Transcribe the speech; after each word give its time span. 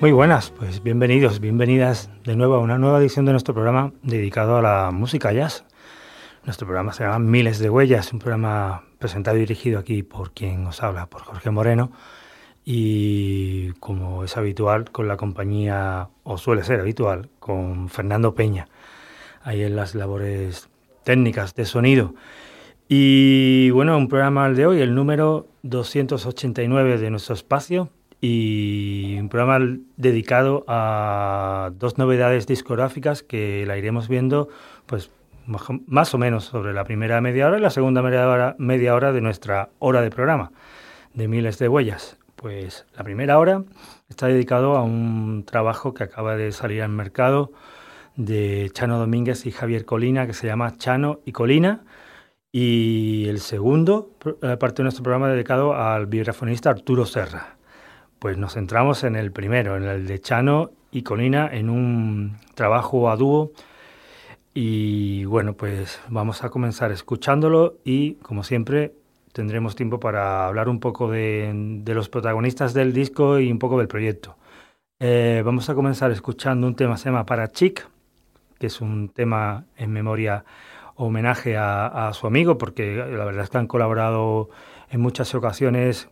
Muy 0.00 0.12
buenas, 0.12 0.48
pues 0.48 0.82
bienvenidos, 0.82 1.40
bienvenidas 1.40 2.08
de 2.24 2.34
nuevo 2.34 2.54
a 2.54 2.60
una 2.60 2.78
nueva 2.78 3.00
edición 3.00 3.26
de 3.26 3.32
nuestro 3.32 3.52
programa 3.52 3.92
dedicado 4.02 4.56
a 4.56 4.62
la 4.62 4.90
música 4.92 5.30
jazz. 5.30 5.66
Nuestro 6.46 6.66
programa 6.66 6.94
se 6.94 7.04
llama 7.04 7.18
Miles 7.18 7.58
de 7.58 7.68
Huellas, 7.68 8.10
un 8.14 8.18
programa 8.18 8.84
presentado 8.98 9.36
y 9.36 9.40
dirigido 9.40 9.78
aquí 9.78 10.02
por 10.02 10.32
quien 10.32 10.66
os 10.66 10.82
habla, 10.82 11.04
por 11.04 11.20
Jorge 11.20 11.50
Moreno, 11.50 11.92
y 12.64 13.72
como 13.72 14.24
es 14.24 14.38
habitual, 14.38 14.90
con 14.90 15.06
la 15.06 15.18
compañía, 15.18 16.08
o 16.22 16.38
suele 16.38 16.64
ser 16.64 16.80
habitual, 16.80 17.28
con 17.38 17.90
Fernando 17.90 18.34
Peña, 18.34 18.68
ahí 19.42 19.62
en 19.62 19.76
las 19.76 19.94
labores 19.94 20.70
técnicas 21.04 21.54
de 21.54 21.66
sonido. 21.66 22.14
Y 22.88 23.68
bueno, 23.68 23.98
un 23.98 24.08
programa 24.08 24.46
al 24.46 24.56
de 24.56 24.66
hoy, 24.66 24.80
el 24.80 24.94
número 24.94 25.46
289 25.62 26.96
de 26.96 27.10
nuestro 27.10 27.34
espacio, 27.34 27.90
y 28.20 29.16
un 29.18 29.28
programa 29.28 29.78
dedicado 29.96 30.64
a 30.68 31.70
dos 31.74 31.96
novedades 31.96 32.46
discográficas 32.46 33.22
que 33.22 33.64
la 33.66 33.78
iremos 33.78 34.08
viendo 34.08 34.48
pues 34.86 35.10
más 35.46 36.14
o 36.14 36.18
menos 36.18 36.44
sobre 36.44 36.72
la 36.72 36.84
primera 36.84 37.20
media 37.20 37.46
hora 37.46 37.58
y 37.58 37.60
la 37.60 37.70
segunda 37.70 38.02
media 38.02 38.28
hora, 38.28 38.54
media 38.58 38.94
hora 38.94 39.12
de 39.12 39.20
nuestra 39.20 39.70
hora 39.78 40.02
de 40.02 40.10
programa 40.10 40.52
de 41.14 41.28
miles 41.28 41.58
de 41.58 41.68
huellas. 41.68 42.18
Pues 42.36 42.86
la 42.96 43.04
primera 43.04 43.38
hora 43.38 43.64
está 44.08 44.26
dedicado 44.26 44.76
a 44.76 44.82
un 44.82 45.44
trabajo 45.44 45.92
que 45.92 46.04
acaba 46.04 46.36
de 46.36 46.52
salir 46.52 46.82
al 46.82 46.90
mercado 46.90 47.52
de 48.16 48.70
Chano 48.72 48.98
Domínguez 48.98 49.46
y 49.46 49.50
Javier 49.50 49.84
Colina 49.84 50.26
que 50.26 50.34
se 50.34 50.46
llama 50.46 50.76
Chano 50.76 51.20
y 51.24 51.32
Colina 51.32 51.84
y 52.52 53.26
el 53.28 53.40
segundo 53.40 54.16
eh, 54.42 54.56
parte 54.56 54.78
de 54.78 54.84
nuestro 54.84 55.02
programa 55.02 55.28
dedicado 55.28 55.74
al 55.74 56.06
biografonista 56.06 56.70
Arturo 56.70 57.06
Serra. 57.06 57.59
Pues 58.20 58.36
nos 58.36 58.52
centramos 58.52 59.02
en 59.02 59.16
el 59.16 59.32
primero, 59.32 59.78
en 59.78 59.84
el 59.84 60.06
de 60.06 60.20
Chano 60.20 60.72
y 60.92 61.02
Colina, 61.02 61.48
en 61.50 61.70
un 61.70 62.36
trabajo 62.54 63.08
a 63.08 63.16
dúo. 63.16 63.52
Y 64.52 65.24
bueno, 65.24 65.54
pues 65.54 65.98
vamos 66.10 66.44
a 66.44 66.50
comenzar 66.50 66.92
escuchándolo 66.92 67.78
y 67.82 68.16
como 68.16 68.44
siempre 68.44 68.92
tendremos 69.32 69.74
tiempo 69.74 69.98
para 70.00 70.46
hablar 70.46 70.68
un 70.68 70.80
poco 70.80 71.10
de, 71.10 71.82
los 71.86 72.10
protagonistas 72.10 72.74
del 72.74 72.92
disco 72.92 73.38
y 73.38 73.50
un 73.50 73.58
poco 73.58 73.78
del 73.78 73.88
proyecto. 73.88 74.36
Eh, 74.98 75.40
vamos 75.42 75.70
a 75.70 75.74
comenzar 75.74 76.10
escuchando 76.10 76.66
un 76.66 76.76
tema 76.76 76.98
se 76.98 77.06
llama 77.06 77.24
Para 77.24 77.50
Chic, 77.50 77.88
que 78.58 78.66
es 78.66 78.82
un 78.82 79.08
tema 79.08 79.64
en 79.78 79.92
memoria 79.92 80.44
homenaje 80.94 81.56
a, 81.56 82.08
a 82.08 82.12
su 82.12 82.26
amigo, 82.26 82.58
porque 82.58 82.96
la 82.96 83.24
verdad 83.24 83.44
es 83.44 83.48
que 83.48 83.56
han 83.56 83.66
colaborado 83.66 84.50
en 84.90 85.00
muchas 85.00 85.34
ocasiones 85.34 86.10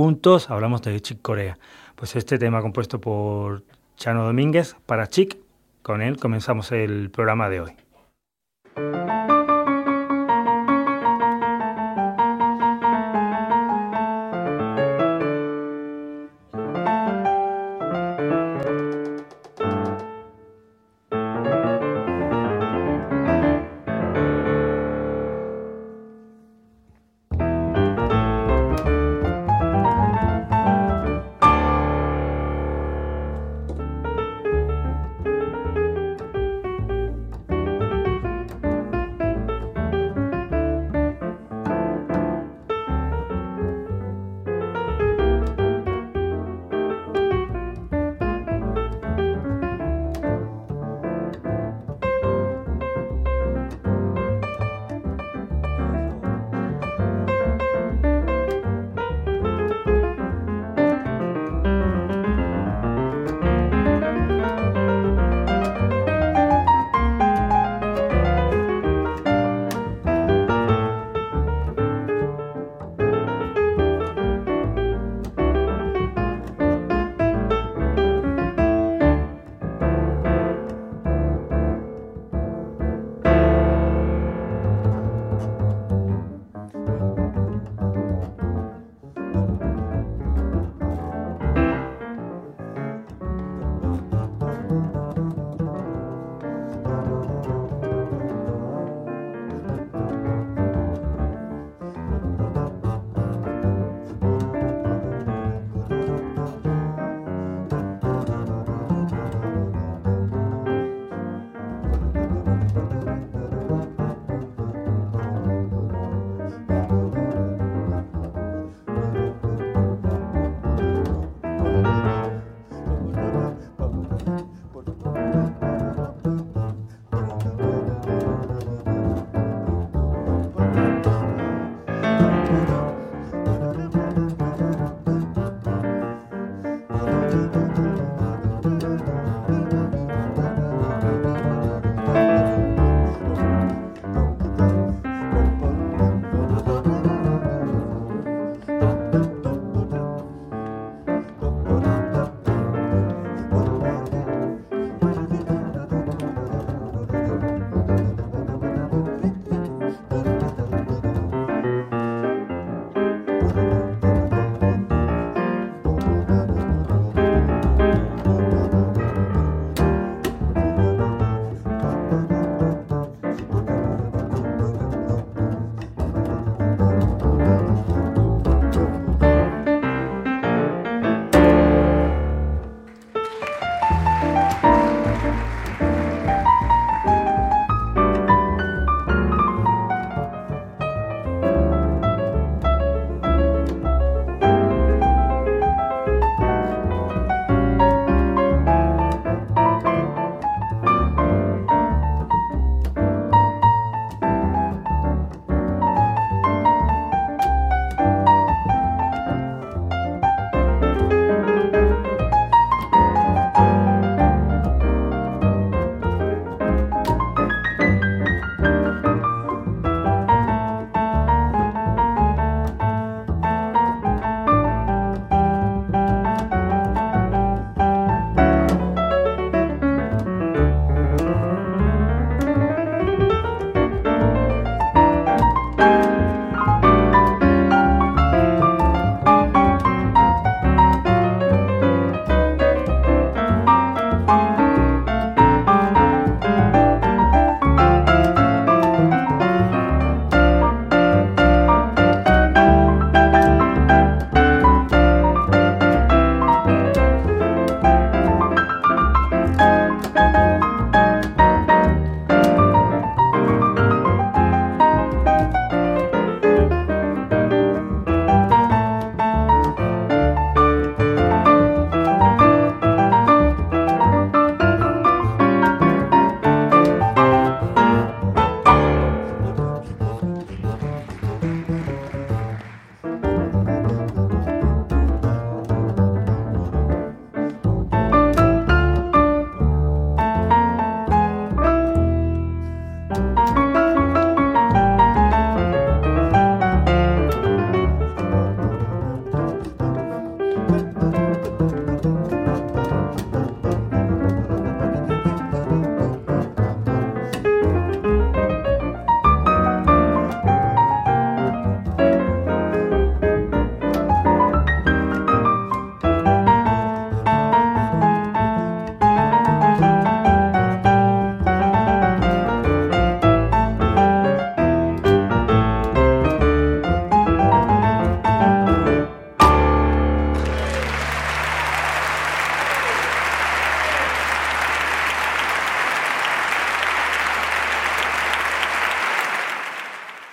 juntos 0.00 0.48
hablamos 0.48 0.80
de 0.80 0.98
Chick 0.98 1.20
Corea. 1.20 1.58
Pues 1.94 2.16
este 2.16 2.38
tema 2.38 2.62
compuesto 2.62 3.02
por 3.02 3.64
Chano 3.96 4.24
Domínguez 4.24 4.74
para 4.86 5.06
Chick, 5.08 5.36
con 5.82 6.00
él 6.00 6.16
comenzamos 6.16 6.72
el 6.72 7.10
programa 7.10 7.50
de 7.50 7.60
hoy. 7.60 7.72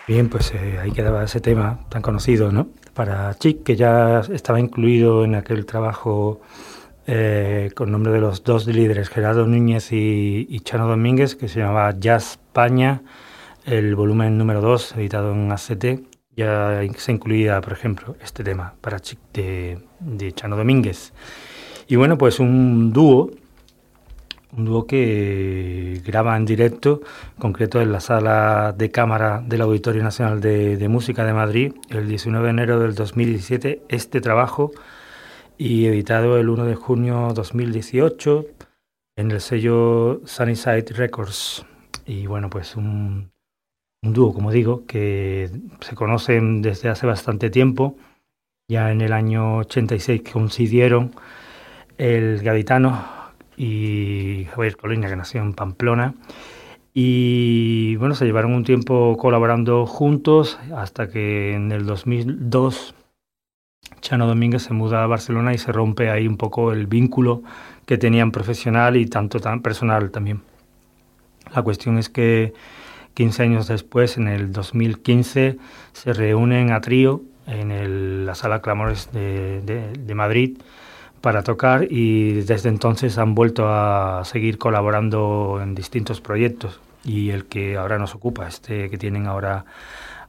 Bien, 0.08 0.30
pues 0.30 0.54
eh, 0.54 0.80
ahí 0.80 0.92
quedaba 0.92 1.26
ese 1.26 1.42
tema 1.42 1.82
tan 1.90 2.02
conocido, 2.02 2.50
¿no? 2.50 2.70
Para 2.94 3.34
Chic, 3.36 3.64
que 3.64 3.76
ya 3.76 4.22
estaba 4.32 4.58
incluido 4.58 5.26
en 5.26 5.36
aquel 5.36 5.66
trabajo 5.66 6.40
eh, 7.08 7.72
con 7.76 7.92
nombre 7.92 8.14
de 8.14 8.22
los 8.22 8.42
dos 8.46 8.68
líderes, 8.68 9.10
Gerardo 9.10 9.46
Núñez 9.46 9.92
y, 9.92 10.60
Chano 10.62 10.88
Domínguez, 10.88 11.36
que 11.36 11.50
se 11.50 11.60
llamaba 11.60 11.94
Jazz 12.00 12.32
España, 12.32 13.02
el 13.66 13.96
volumen 13.98 14.38
número 14.38 14.62
2, 14.62 14.96
editado 14.96 15.34
en 15.34 15.52
ACT. 15.52 15.86
Ya 16.38 16.82
se 16.96 17.12
incluía, 17.12 17.60
por 17.60 17.74
ejemplo, 17.74 18.16
este 18.24 18.46
tema 18.46 18.76
para 18.80 19.02
Chic 19.02 19.20
de, 19.34 19.80
de 20.00 20.32
Chano 20.32 20.56
Domínguez. 20.56 21.12
Y 21.90 21.98
bueno, 21.98 22.18
pues 22.18 22.40
un 22.40 22.94
dúo 22.94 23.32
un 24.56 24.66
dúo 24.66 24.88
que 24.88 26.02
graba 26.06 26.38
en 26.38 26.46
directo, 26.46 27.02
concreto 27.38 27.82
en 27.82 27.92
la 27.92 28.00
sala 28.00 28.74
de 28.78 28.92
cámara 28.92 29.44
del 29.46 29.62
Auditorio 29.62 30.04
Nacional 30.04 30.40
de, 30.40 30.88
Música 30.88 31.26
de 31.26 31.34
Madrid, 31.34 31.74
el 31.90 32.08
19 32.08 32.46
de 32.46 32.52
enero 32.52 32.80
del 32.80 32.96
2017, 32.96 33.84
este 33.90 34.22
trabajo, 34.22 34.72
y 35.58 35.88
editado 35.88 36.38
el 36.38 36.50
1 36.50 36.66
de 36.66 36.76
junio 36.76 37.32
2018 37.34 38.46
en 39.18 39.32
el 39.32 39.42
sello 39.42 40.22
Sunnyside 40.26 40.86
Records. 40.96 41.66
Y 42.06 42.28
bueno, 42.28 42.50
pues 42.50 42.76
un, 42.76 43.32
un 44.04 44.14
dúo, 44.14 44.34
como 44.34 44.52
digo, 44.52 44.86
que 44.86 45.50
se 45.82 45.96
conocen 45.96 46.62
desde 46.62 46.90
hace 46.90 47.08
bastante 47.08 47.50
tiempo. 47.50 47.98
Ya 48.70 48.92
en 48.92 49.02
el 49.02 49.14
año 49.14 49.58
86 49.58 50.22
coincidieron 50.32 51.12
el 51.98 52.42
gaditano 52.44 53.17
y 53.58 54.46
Javier 54.54 54.78
Colina, 54.78 55.10
que 55.10 55.16
nació 55.16 55.42
en 55.42 55.54
Pamplona. 55.54 56.14
Y 56.94 57.96
bueno, 57.98 58.16
se 58.16 58.26
llevaron 58.26 58.54
un 58.54 58.64
tiempo 58.64 59.18
colaborando 59.18 59.86
juntos 59.86 60.58
hasta 60.76 61.10
que 61.10 61.54
en 61.54 61.72
el 61.72 61.86
2002 61.86 62.96
Chano 64.02 64.28
Domínguez 64.28 64.64
se 64.64 64.74
muda 64.74 65.04
a 65.04 65.08
Barcelona 65.08 65.54
y 65.54 65.58
se 65.58 65.72
rompe 65.72 66.10
ahí 66.10 66.28
un 66.28 66.38
poco 66.38 66.72
el 66.72 66.88
vínculo 66.88 67.44
que 67.86 67.98
tenían 67.98 68.32
profesional 68.32 68.96
y 68.96 69.06
tanto 69.06 69.40
tan 69.40 69.62
personal 69.62 70.12
también. 70.12 70.42
La 71.54 71.62
cuestión 71.62 71.98
es 71.98 72.10
que 72.10 72.54
15 73.14 73.44
años 73.44 73.68
después, 73.68 74.18
en 74.18 74.28
el 74.28 74.52
2015, 74.52 75.58
se 75.94 76.14
reúnen 76.14 76.72
a 76.72 76.82
trío 76.82 77.22
en 77.48 78.26
la 78.26 78.36
Sala 78.36 78.62
Clamores 78.62 79.12
de, 79.12 79.62
de 79.62 80.16
Madrid 80.16 80.58
para 81.22 81.44
tocar 81.44 81.88
y 81.90 82.42
desde 82.42 82.70
entonces 82.70 83.18
han 83.18 83.36
vuelto 83.36 83.68
a 83.68 84.24
seguir 84.26 84.58
colaborando 84.58 85.60
en 85.62 85.76
distintos 85.76 86.22
proyectos. 86.22 86.80
Y 87.04 87.30
el 87.30 87.46
que 87.46 87.78
ahora 87.78 87.98
nos 87.98 88.16
ocupa, 88.16 88.48
este 88.48 88.90
que 88.90 88.98
tienen 88.98 89.28
ahora 89.28 89.66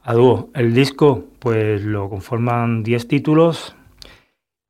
a 0.03 0.13
dúo. 0.13 0.49
El 0.53 0.73
disco 0.73 1.25
pues 1.39 1.83
lo 1.83 2.09
conforman 2.09 2.83
10 2.83 3.07
títulos 3.07 3.75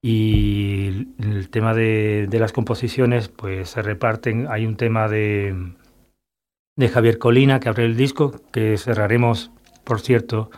y 0.02 1.08
el 1.20 1.50
tema 1.50 1.74
de, 1.74 2.28
las 2.32 2.54
composiciones 2.54 3.28
pues 3.28 3.70
se 3.70 3.82
reparten, 3.82 4.48
hay 4.50 4.66
un 4.66 4.76
tema 4.76 5.08
de, 5.08 5.74
de 6.76 6.90
Javier 6.90 7.18
Colina 7.18 7.60
que 7.60 7.70
abre 7.70 7.86
el 7.86 7.98
disco, 7.98 8.34
que 8.52 8.78
cerraremos 8.78 9.52
por 9.84 10.00
cierto 10.00 10.50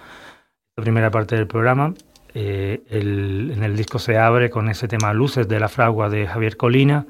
la 0.75 0.83
primera 0.83 1.11
parte 1.11 1.35
del 1.35 1.47
programa 1.47 1.93
eh, 2.33 2.83
en 2.89 3.63
el 3.63 3.75
disco 3.75 3.99
se 3.99 4.17
abre 4.17 4.49
con 4.49 4.69
ese 4.69 4.87
tema 4.87 5.13
Luces 5.13 5.47
de 5.47 5.59
la 5.59 5.69
Fragua 5.69 6.09
de 6.09 6.27
Javier 6.27 6.57
Colina. 6.57 7.05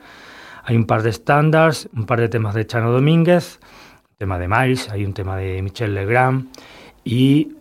Hay 0.64 0.76
un 0.76 0.86
par 0.86 1.04
de 1.04 1.10
estándares, 1.10 1.90
un 1.94 2.06
par 2.06 2.20
de 2.20 2.30
temas 2.30 2.54
de 2.54 2.66
Chano 2.66 2.92
Domínguez, 2.92 3.60
tema 4.18 4.38
de 4.38 4.48
Miles, 4.48 4.90
hay 4.90 5.04
un 5.04 5.14
tema 5.14 5.36
de 5.36 5.62
Michel 5.64 5.96
Legrand 5.96 6.48
y 7.04 7.56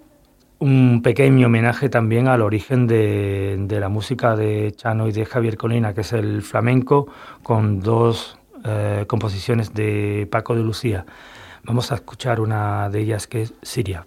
un 0.58 1.00
pequeño 1.02 1.46
homenaje 1.46 1.88
también 1.88 2.28
al 2.28 2.42
origen 2.42 2.86
de, 2.86 3.66
la 3.80 3.88
música 3.88 4.36
de 4.36 4.72
Chano 4.76 5.08
y 5.08 5.12
de 5.12 5.24
Javier 5.24 5.56
Colina, 5.56 5.94
que 5.94 6.02
es 6.02 6.12
el 6.12 6.42
flamenco, 6.42 7.08
con 7.42 7.80
dos 7.80 8.38
eh, 8.64 9.04
composiciones 9.06 9.72
de 9.72 10.28
Paco 10.30 10.54
de 10.54 10.62
Lucía. 10.62 11.06
Vamos 11.64 11.92
a 11.92 11.94
escuchar 11.94 12.40
una 12.40 12.90
de 12.90 13.00
ellas 13.00 13.26
que 13.26 13.42
es 13.42 13.54
Siria. 13.62 14.04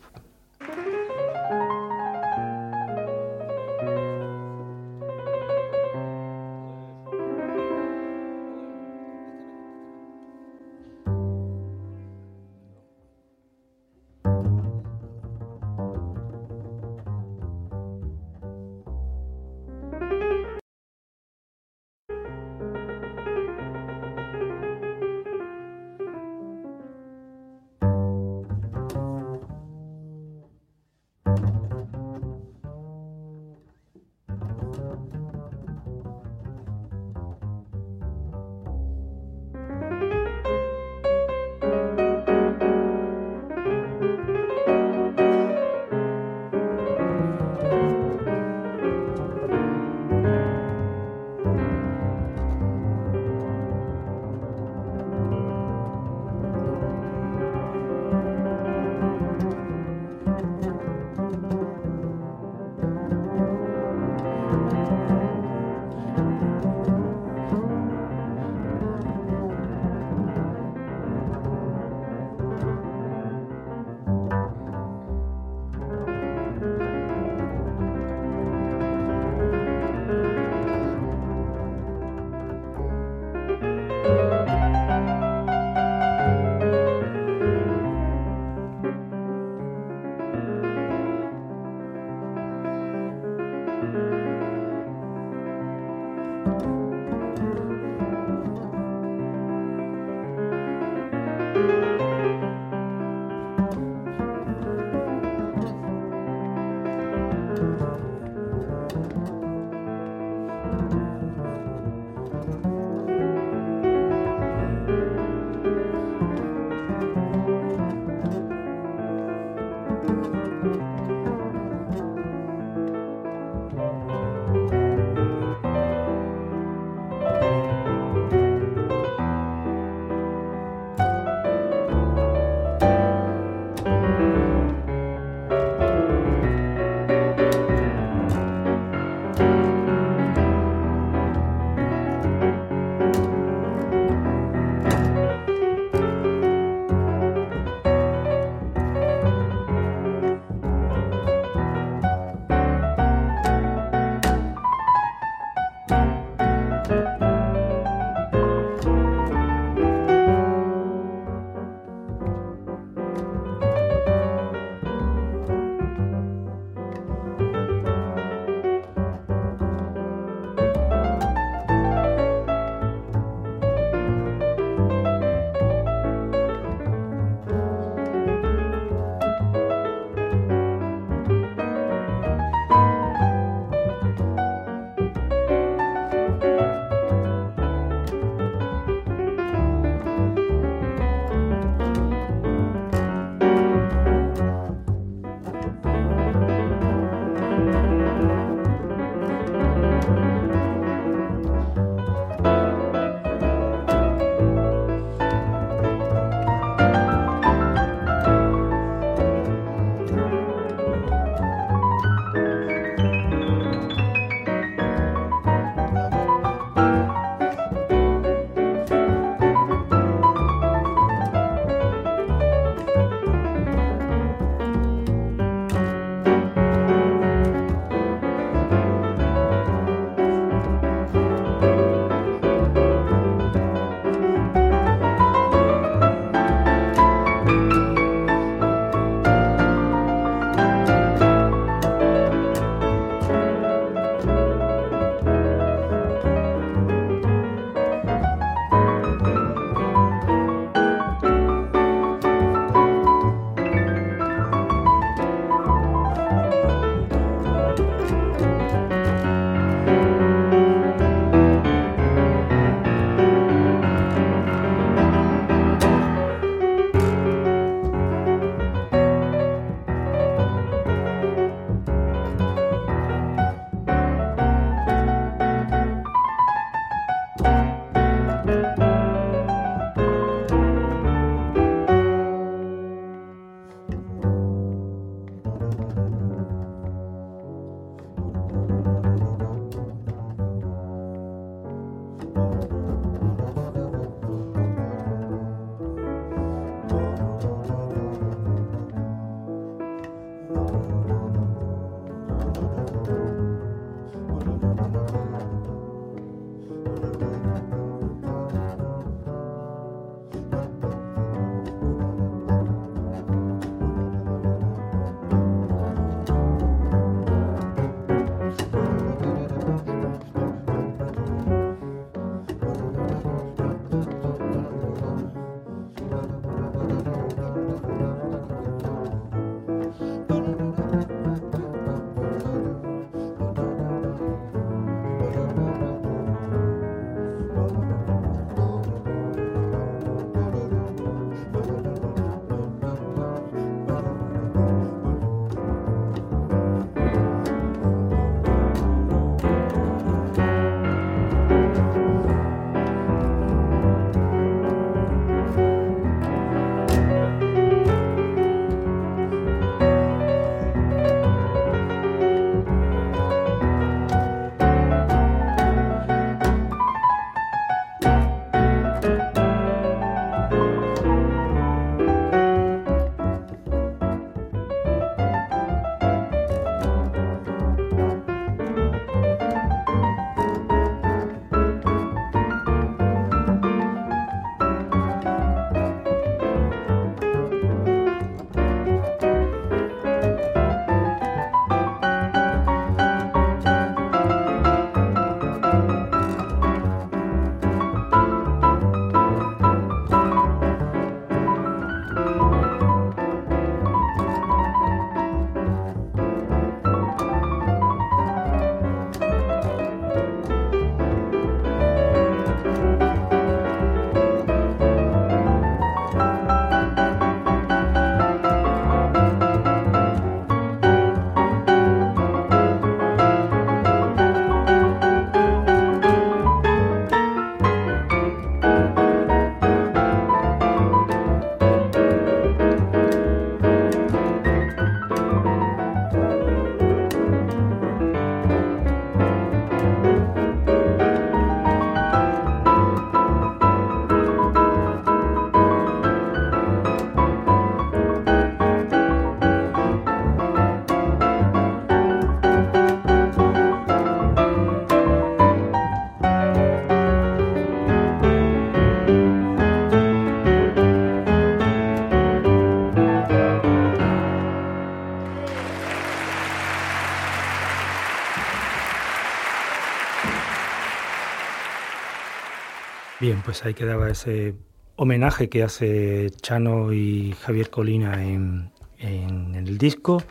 Pues 473.54 473.66
ahí 473.66 473.76
quedaba 473.76 474.10
ese 474.10 474.56
homenaje 474.96 475.48
que 475.48 475.62
hace 475.62 476.32
Chano 476.42 476.92
y 476.92 477.36
Javier 477.40 477.70
Colina 477.70 478.24
en, 478.24 478.72
el 478.98 479.78
disco, 479.78 480.24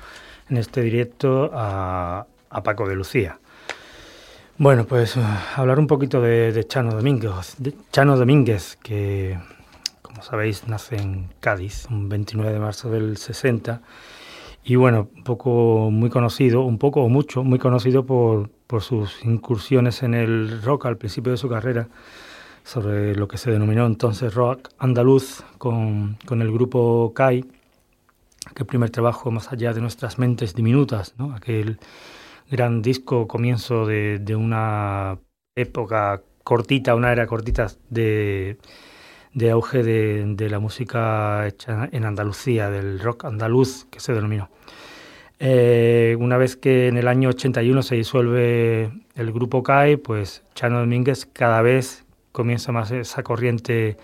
en 0.49 0.57
este 0.57 0.83
directo 0.83 1.49
a, 1.55 2.27
Paco 2.65 2.89
de 2.89 2.97
Lucía. 2.97 3.39
Bueno, 4.59 4.87
pues 4.87 5.17
uh, 5.17 5.21
hablar 5.55 5.79
un 5.79 5.87
poquito 5.87 6.21
de, 6.21 6.65
Chano 6.67 6.97
Domínguez, 6.97 7.55
de 7.59 7.73
Chano 7.93 8.17
Domínguez, 8.17 8.77
que 8.83 9.39
como 10.03 10.25
sabéis 10.25 10.67
nace 10.67 10.97
en 10.97 11.29
Cádiz, 11.39 11.87
un 11.91 12.09
29 12.09 12.53
de 12.53 12.59
marzo 12.59 12.91
del 12.91 13.19
60, 13.19 13.83
y 14.65 14.75
bueno, 14.75 15.11
un 15.15 15.23
poco 15.23 15.93
muy 15.93 16.11
conocido, 16.11 16.63
un 16.63 16.79
poco 16.79 17.03
o 17.03 17.09
mucho, 17.09 17.45
muy 17.45 17.61
conocido 17.61 18.05
por, 18.05 18.51
por 18.67 18.83
sus 18.83 19.25
incursiones 19.25 20.03
en 20.03 20.15
el 20.15 20.61
rock 20.61 20.87
al 20.87 20.97
principio 20.97 21.31
de 21.31 21.39
su 21.39 21.49
carrera, 21.49 21.87
sobre 22.65 23.15
lo 23.15 23.29
que 23.29 23.39
se 23.39 23.51
denominó 23.51 23.87
entonces 23.87 24.35
rock 24.35 24.69
andaluz 24.79 25.43
con, 25.59 26.17
con 26.27 26.43
el 26.43 26.53
grupo 26.53 27.13
CAI, 27.15 27.45
que 28.55 28.65
primer 28.65 28.91
trabajo 28.91 29.31
más 29.31 29.53
allá 29.53 29.73
de 29.73 29.81
nuestras 29.81 30.19
mentes 30.19 30.55
diminutas, 30.55 31.15
¿no? 31.19 31.35
aquel 31.35 31.79
gran 32.51 32.83
disco 32.83 33.27
comienzo 33.27 33.87
de, 33.87 34.19
de 34.19 34.37
una 34.37 35.19
época 35.55 36.23
cortita, 36.45 36.95
una 36.95 37.13
era 37.13 37.27
cortita 37.27 37.69
de, 37.89 38.59
de 39.33 39.51
auge 39.51 39.83
de, 39.83 40.25
de, 40.37 40.51
la 40.51 40.59
música 40.59 41.47
hecha 41.47 41.89
en 41.93 42.05
Andalucía, 42.05 42.71
del 42.71 43.01
rock 43.01 43.25
andaluz 43.25 43.87
que 43.91 44.01
se 44.01 44.13
denominó. 44.13 44.51
Eh, 45.39 46.17
una 46.21 46.37
vez 46.37 46.57
que 46.57 46.87
en 46.87 46.97
el 46.97 47.09
año 47.09 47.31
81 47.31 47.83
se 47.83 47.97
disuelve 47.97 48.93
el 49.17 49.33
grupo 49.33 49.63
CAI, 49.63 49.97
pues 49.97 50.45
Chano 50.55 50.79
Domínguez 50.79 51.27
cada 51.27 51.63
vez 51.63 52.05
comienza 52.33 52.73
más 52.73 52.91
esa 52.91 53.23
corriente 53.23 53.97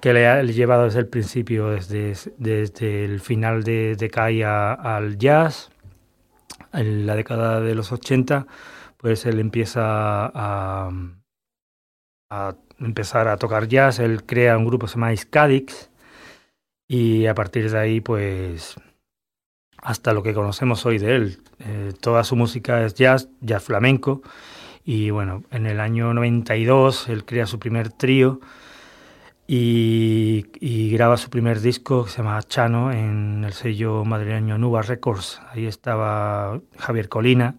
que 0.00 0.12
le 0.12 0.26
ha 0.26 0.42
llevado 0.42 0.84
desde 0.84 0.98
el 0.98 1.06
principio, 1.06 1.70
desde, 1.70 2.14
desde 2.36 3.04
el 3.04 3.20
final 3.20 3.62
de, 3.62 3.94
de 3.94 4.10
CAI 4.10 4.42
al 4.42 5.16
jazz, 5.16 5.70
en 6.72 7.06
la 7.06 7.14
década 7.14 7.60
de 7.60 7.74
los 7.74 7.92
80, 7.92 8.46
pues 8.96 9.26
él 9.26 9.38
empieza 9.38 10.26
a, 10.26 10.90
a 12.30 12.56
empezar 12.80 13.28
a 13.28 13.36
tocar 13.36 13.68
jazz, 13.68 14.00
él 14.00 14.24
crea 14.24 14.58
un 14.58 14.64
grupo 14.64 14.86
que 14.86 14.92
se 14.92 14.94
llama 14.96 15.12
Iscadix 15.12 15.90
y 16.88 17.26
a 17.26 17.34
partir 17.34 17.70
de 17.70 17.78
ahí 17.78 18.00
pues 18.00 18.76
hasta 19.76 20.12
lo 20.12 20.22
que 20.22 20.34
conocemos 20.34 20.84
hoy 20.86 20.98
de 20.98 21.14
él. 21.14 21.42
Eh, 21.60 21.92
toda 22.00 22.24
su 22.24 22.34
música 22.36 22.84
es 22.84 22.94
jazz, 22.94 23.28
jazz 23.40 23.62
flamenco 23.62 24.22
y 24.84 25.10
bueno, 25.10 25.44
en 25.50 25.66
el 25.66 25.80
año 25.80 26.12
92 26.12 27.08
él 27.08 27.24
crea 27.24 27.46
su 27.46 27.58
primer 27.58 27.90
trío 27.90 28.40
y, 29.46 30.90
graba 30.92 31.16
su 31.16 31.30
primer 31.30 31.60
disco 31.60 32.04
que 32.04 32.10
se 32.10 32.18
llama 32.18 32.42
Chano 32.42 32.92
en 32.92 33.44
el 33.44 33.52
sello 33.52 34.04
madrileño 34.04 34.58
Nuba 34.58 34.82
Records. 34.82 35.40
Ahí 35.50 35.66
estaba 35.66 36.60
Javier 36.78 37.08
Colina 37.08 37.56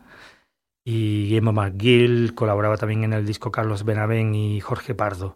y 0.83 1.25
Guillermo 1.25 1.53
McGill, 1.53 2.35
colaboraba 2.35 2.77
también 2.77 3.03
en 3.03 3.13
el 3.13 3.25
disco 3.25 3.51
Carlos 3.51 3.85
Benavén 3.85 4.35
y 4.35 4.59
Jorge 4.59 4.95
Pardo. 4.95 5.35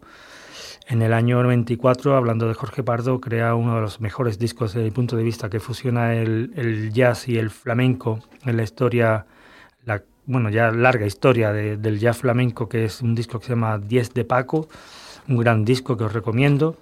En 0.88 1.02
el 1.02 1.12
año 1.12 1.42
94, 1.42 2.16
hablando 2.16 2.48
de 2.48 2.54
Jorge 2.54 2.82
Pardo, 2.82 3.20
crea 3.20 3.54
uno 3.54 3.74
de 3.76 3.82
los 3.82 4.00
mejores 4.00 4.38
discos 4.38 4.72
desde 4.72 4.84
mi 4.84 4.90
punto 4.90 5.16
de 5.16 5.22
vista 5.22 5.50
que 5.50 5.60
fusiona 5.60 6.14
el, 6.14 6.52
el 6.56 6.92
jazz 6.92 7.28
y 7.28 7.38
el 7.38 7.50
flamenco 7.50 8.20
en 8.44 8.56
la 8.56 8.62
historia 8.62 9.26
la 9.84 10.02
bueno, 10.28 10.50
ya 10.50 10.70
larga 10.70 11.06
historia 11.06 11.52
del 11.54 11.98
jazz 11.98 12.18
flamenco, 12.18 12.68
que 12.68 12.84
es 12.84 13.00
un 13.00 13.14
disco 13.14 13.40
que 13.40 13.46
se 13.46 13.52
llama 13.52 13.78
Diez 13.78 14.12
de 14.12 14.26
Paco, 14.26 14.68
un 15.26 15.38
gran 15.38 15.64
disco 15.64 15.96
que 15.96 16.04
os 16.04 16.12
recomiendo. 16.12 16.76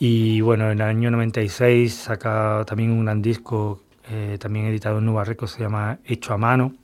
Y 0.00 0.40
bueno, 0.40 0.72
en 0.72 0.80
el 0.80 0.82
año 0.82 1.12
96 1.12 1.94
saca 1.94 2.64
también 2.66 2.90
un 2.90 3.04
gran 3.04 3.22
disco, 3.22 3.82
eh, 4.10 4.36
también 4.40 4.66
editado 4.66 4.98
en 4.98 5.04
Nueva 5.04 5.22
Records, 5.22 5.52
se 5.52 5.60
llama 5.60 6.00
Hecho 6.04 6.34
a 6.34 6.38
Mano. 6.38 6.74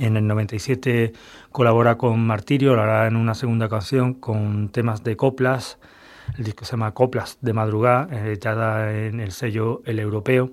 En 0.00 0.16
el 0.16 0.26
97 0.26 1.12
colabora 1.52 1.96
con 1.96 2.18
Martirio, 2.26 2.74
lo 2.74 2.82
hará 2.82 3.06
en 3.06 3.14
una 3.14 3.36
segunda 3.36 3.68
canción 3.68 4.14
con 4.14 4.68
temas 4.70 5.04
de 5.04 5.16
coplas. 5.16 5.78
El 6.36 6.44
disco 6.44 6.64
se 6.64 6.72
llama 6.72 6.92
Coplas 6.92 7.38
de 7.40 7.52
Madrugada, 7.52 8.08
editada 8.26 8.92
en 8.92 9.20
el 9.20 9.30
sello 9.30 9.80
El 9.84 10.00
Europeo. 10.00 10.50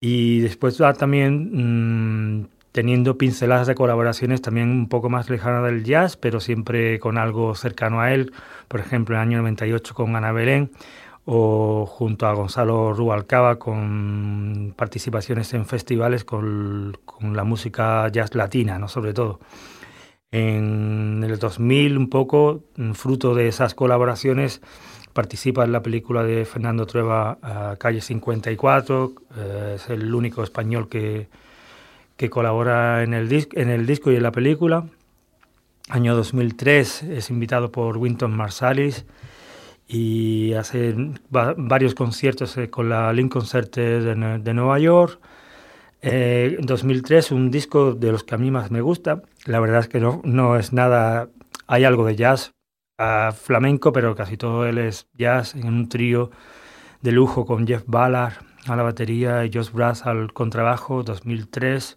Y 0.00 0.40
después 0.40 0.80
va 0.82 0.92
también 0.92 2.40
mm, 2.42 2.57
teniendo 2.72 3.18
pinceladas 3.18 3.66
de 3.66 3.74
colaboraciones 3.74 4.42
también 4.42 4.70
un 4.70 4.88
poco 4.88 5.08
más 5.08 5.30
lejanas 5.30 5.64
del 5.64 5.84
jazz, 5.84 6.16
pero 6.16 6.40
siempre 6.40 6.98
con 6.98 7.18
algo 7.18 7.54
cercano 7.54 8.00
a 8.00 8.12
él, 8.12 8.32
por 8.68 8.80
ejemplo 8.80 9.16
en 9.16 9.22
el 9.22 9.28
año 9.28 9.38
98 9.38 9.94
con 9.94 10.16
Ana 10.16 10.32
Belén 10.32 10.70
o 11.24 11.84
junto 11.86 12.26
a 12.26 12.32
Gonzalo 12.32 12.94
Rubalcaba 12.94 13.58
con 13.58 14.72
participaciones 14.76 15.52
en 15.54 15.66
festivales 15.66 16.24
con, 16.24 16.96
con 17.04 17.36
la 17.36 17.44
música 17.44 18.08
jazz 18.08 18.34
latina, 18.34 18.78
¿no? 18.78 18.88
sobre 18.88 19.12
todo. 19.12 19.40
En 20.30 21.24
el 21.24 21.38
2000 21.38 21.96
un 21.96 22.10
poco, 22.10 22.64
fruto 22.94 23.34
de 23.34 23.48
esas 23.48 23.74
colaboraciones, 23.74 24.60
participa 25.14 25.64
en 25.64 25.72
la 25.72 25.82
película 25.82 26.22
de 26.22 26.44
Fernando 26.44 26.86
Trueba, 26.86 27.38
eh, 27.42 27.76
Calle 27.78 28.00
54, 28.00 29.12
eh, 29.36 29.72
es 29.76 29.90
el 29.90 30.14
único 30.14 30.42
español 30.42 30.88
que, 30.88 31.28
que 32.18 32.28
colabora 32.28 33.04
en 33.04 33.14
el, 33.14 33.28
disco 33.28 34.10
y 34.10 34.16
en 34.16 34.22
la 34.22 34.32
película. 34.32 34.86
Año 35.88 36.16
2003 36.16 37.04
es 37.04 37.30
invitado 37.30 37.70
por 37.70 37.96
Winton 37.96 38.36
Marsalis 38.36 39.06
y 39.86 40.52
hace 40.54 40.94
varios 41.30 41.94
conciertos 41.94 42.58
eh, 42.58 42.68
con 42.68 42.90
la 42.90 43.12
Lincoln 43.12 43.46
Center 43.46 44.02
de, 44.02 44.54
Nueva 44.54 44.78
York. 44.80 45.20
Eh, 46.02 46.56
en 46.58 46.66
2003 46.66 47.30
un 47.30 47.52
disco 47.52 47.94
de 47.94 48.10
los 48.10 48.24
que 48.24 48.34
a 48.34 48.38
mí 48.38 48.50
más 48.50 48.72
me 48.72 48.80
gusta. 48.80 49.22
La 49.46 49.60
verdad 49.60 49.78
es 49.78 49.88
que 49.88 50.00
no, 50.00 50.20
no 50.24 50.56
es 50.56 50.72
nada, 50.72 51.30
hay 51.68 51.84
algo 51.84 52.04
de 52.04 52.16
jazz 52.16 52.50
flamenco, 53.40 53.92
pero 53.92 54.16
casi 54.16 54.36
todo 54.36 54.66
él 54.66 54.78
es 54.78 55.06
jazz 55.14 55.54
en 55.54 55.68
un 55.68 55.88
trío 55.88 56.32
de 57.00 57.12
lujo 57.12 57.46
con 57.46 57.64
Jeff 57.64 57.84
Ballard, 57.86 58.47
a 58.68 58.76
la 58.76 58.82
batería 58.82 59.44
y 59.44 59.50
Josh 59.52 59.70
Brass 59.72 60.06
al 60.06 60.32
contrabajo, 60.32 61.02
2003, 61.02 61.96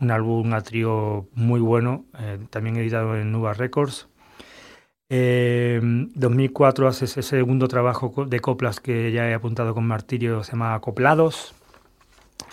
un 0.00 0.10
álbum 0.10 0.52
a 0.52 0.62
trío 0.62 1.28
muy 1.34 1.60
bueno, 1.60 2.04
eh, 2.18 2.38
también 2.50 2.76
editado 2.76 3.16
en 3.16 3.32
Nuba 3.32 3.52
Records. 3.52 4.08
Eh, 5.08 5.80
2004 5.82 6.86
hace 6.86 7.06
ese 7.06 7.22
segundo 7.22 7.66
trabajo 7.68 8.24
de 8.26 8.40
coplas 8.40 8.80
que 8.80 9.12
ya 9.12 9.28
he 9.28 9.34
apuntado 9.34 9.74
con 9.74 9.86
Martirio, 9.86 10.44
se 10.44 10.52
llama 10.52 10.74
Acoplados. 10.74 11.54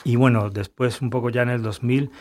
Y 0.04 0.16
bueno, 0.16 0.50
después 0.50 1.02
un 1.02 1.10
poco 1.10 1.30
ya 1.30 1.44
en 1.44 1.50
el 1.50 1.62
2000 1.62 2.12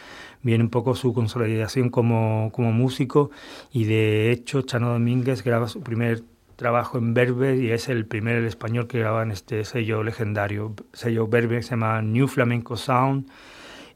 viene 0.42 0.64
un 0.64 0.70
poco 0.70 0.94
su 0.94 1.12
consolidación 1.12 1.90
como, 1.90 2.50
como 2.52 2.72
músico 2.72 3.30
y 3.72 3.84
de 3.84 4.30
hecho 4.30 4.62
Chano 4.62 4.90
Domínguez 4.90 5.42
graba 5.42 5.68
su 5.68 5.80
primer 5.82 6.22
trabajo 6.56 6.98
en 6.98 7.14
Verbe 7.14 7.56
y 7.56 7.70
es 7.70 7.88
el 7.88 8.06
primer 8.06 8.42
español 8.44 8.86
que 8.88 8.98
graba 8.98 9.22
en 9.22 9.30
este 9.30 9.64
sello 9.64 10.02
legendario. 10.02 10.74
sello 10.92 11.28
Verbe 11.28 11.62
se 11.62 11.70
llama 11.70 12.02
New 12.02 12.28
Flamenco 12.28 12.76
Sound 12.76 13.28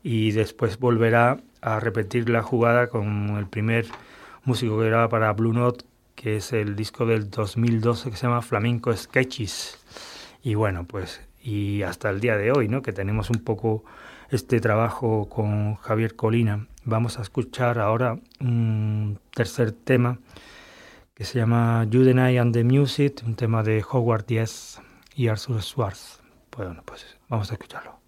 y 0.03 0.31
después 0.33 0.79
volverá 0.79 1.39
a 1.63 1.81
repetir 1.81 2.29
la 2.29 2.43
jugada 2.43 2.89
con 2.89 3.37
el 3.39 3.47
primer 3.47 3.87
músico 4.45 4.79
que 4.79 4.87
graba 4.87 5.09
para 5.09 5.33
Blue 5.33 5.53
Note, 5.53 5.85
que 6.15 6.37
es 6.37 6.53
el 6.53 6.77
disco 6.77 7.07
del 7.07 7.31
2012 7.31 8.11
que 8.11 8.17
se 8.17 8.27
llama 8.27 8.43
Flamenco 8.43 8.95
Sketches. 8.95 9.79
Y 10.43 10.55
bueno, 10.55 10.85
pues 10.85 11.21
y 11.43 11.83
hasta 11.83 12.11
el 12.11 12.21
día 12.21 12.37
de 12.37 12.53
hoy, 12.53 12.69
¿no? 12.69 12.83
que 12.83 12.93
tenemos 12.93 13.31
un 13.31 13.43
poco 13.43 13.85
este 14.31 14.61
trabajo 14.61 15.29
con 15.29 15.77
Javier 15.77 16.15
Colina. 16.15 16.67
Vamos 16.85 17.19
a 17.19 17.23
escuchar 17.23 17.79
ahora 17.79 18.19
un 18.41 19.19
tercer 19.35 19.73
tema 19.73 20.19
que 21.21 21.27
se 21.27 21.39
llama 21.39 21.87
Judenai 21.93 22.39
and 22.39 22.55
the 22.55 22.65
Music, 22.65 23.23
un 23.27 23.35
tema 23.35 23.63
de 23.63 23.85
Howard 23.93 24.25
Diaz 24.25 24.81
y 25.15 25.29
Arthur 25.29 25.61
Schwartz. 25.61 26.19
Bueno, 26.57 26.83
pues 26.87 27.05
vamos 27.29 27.51
a 27.51 27.53
escucharlo. 27.53 28.00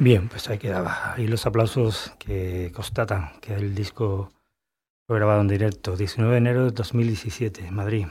Bien, 0.00 0.30
pues 0.30 0.48
ahí 0.48 0.56
quedaba. 0.56 1.12
Ahí 1.12 1.26
los 1.26 1.44
aplausos 1.44 2.14
que 2.18 2.72
constatan 2.74 3.32
que 3.42 3.52
el 3.52 3.74
disco 3.74 4.30
fue 5.06 5.18
grabado 5.18 5.42
en 5.42 5.48
directo, 5.48 5.94
19 5.94 6.32
de 6.32 6.38
enero 6.38 6.64
de 6.64 6.70
2017, 6.70 7.66
en 7.66 7.74
Madrid. 7.74 8.06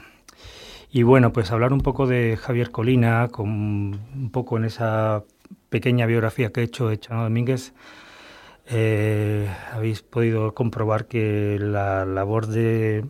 Y 0.92 1.02
bueno, 1.02 1.32
pues 1.32 1.50
hablar 1.50 1.72
un 1.72 1.80
poco 1.80 2.06
de 2.06 2.36
Javier 2.40 2.70
Colina, 2.70 3.26
con 3.32 3.48
un 3.48 4.30
poco 4.30 4.56
en 4.56 4.66
esa 4.66 5.24
pequeña 5.68 6.06
biografía 6.06 6.52
que 6.52 6.60
he 6.60 6.64
hecho 6.64 6.86
de 6.88 7.00
Chano 7.00 7.24
Domínguez, 7.24 7.74
eh, 8.66 9.52
habéis 9.72 10.02
podido 10.02 10.54
comprobar 10.54 11.06
que 11.06 11.58
la 11.60 12.04
labor 12.04 12.46
de 12.46 13.04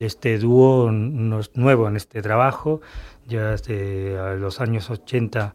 este 0.00 0.36
dúo 0.38 0.90
no 0.90 1.38
es 1.38 1.56
nuevo 1.56 1.86
en 1.86 1.94
este 1.94 2.22
trabajo, 2.22 2.80
ya 3.28 3.52
desde 3.52 4.36
los 4.36 4.60
años 4.60 4.90
80 4.90 5.54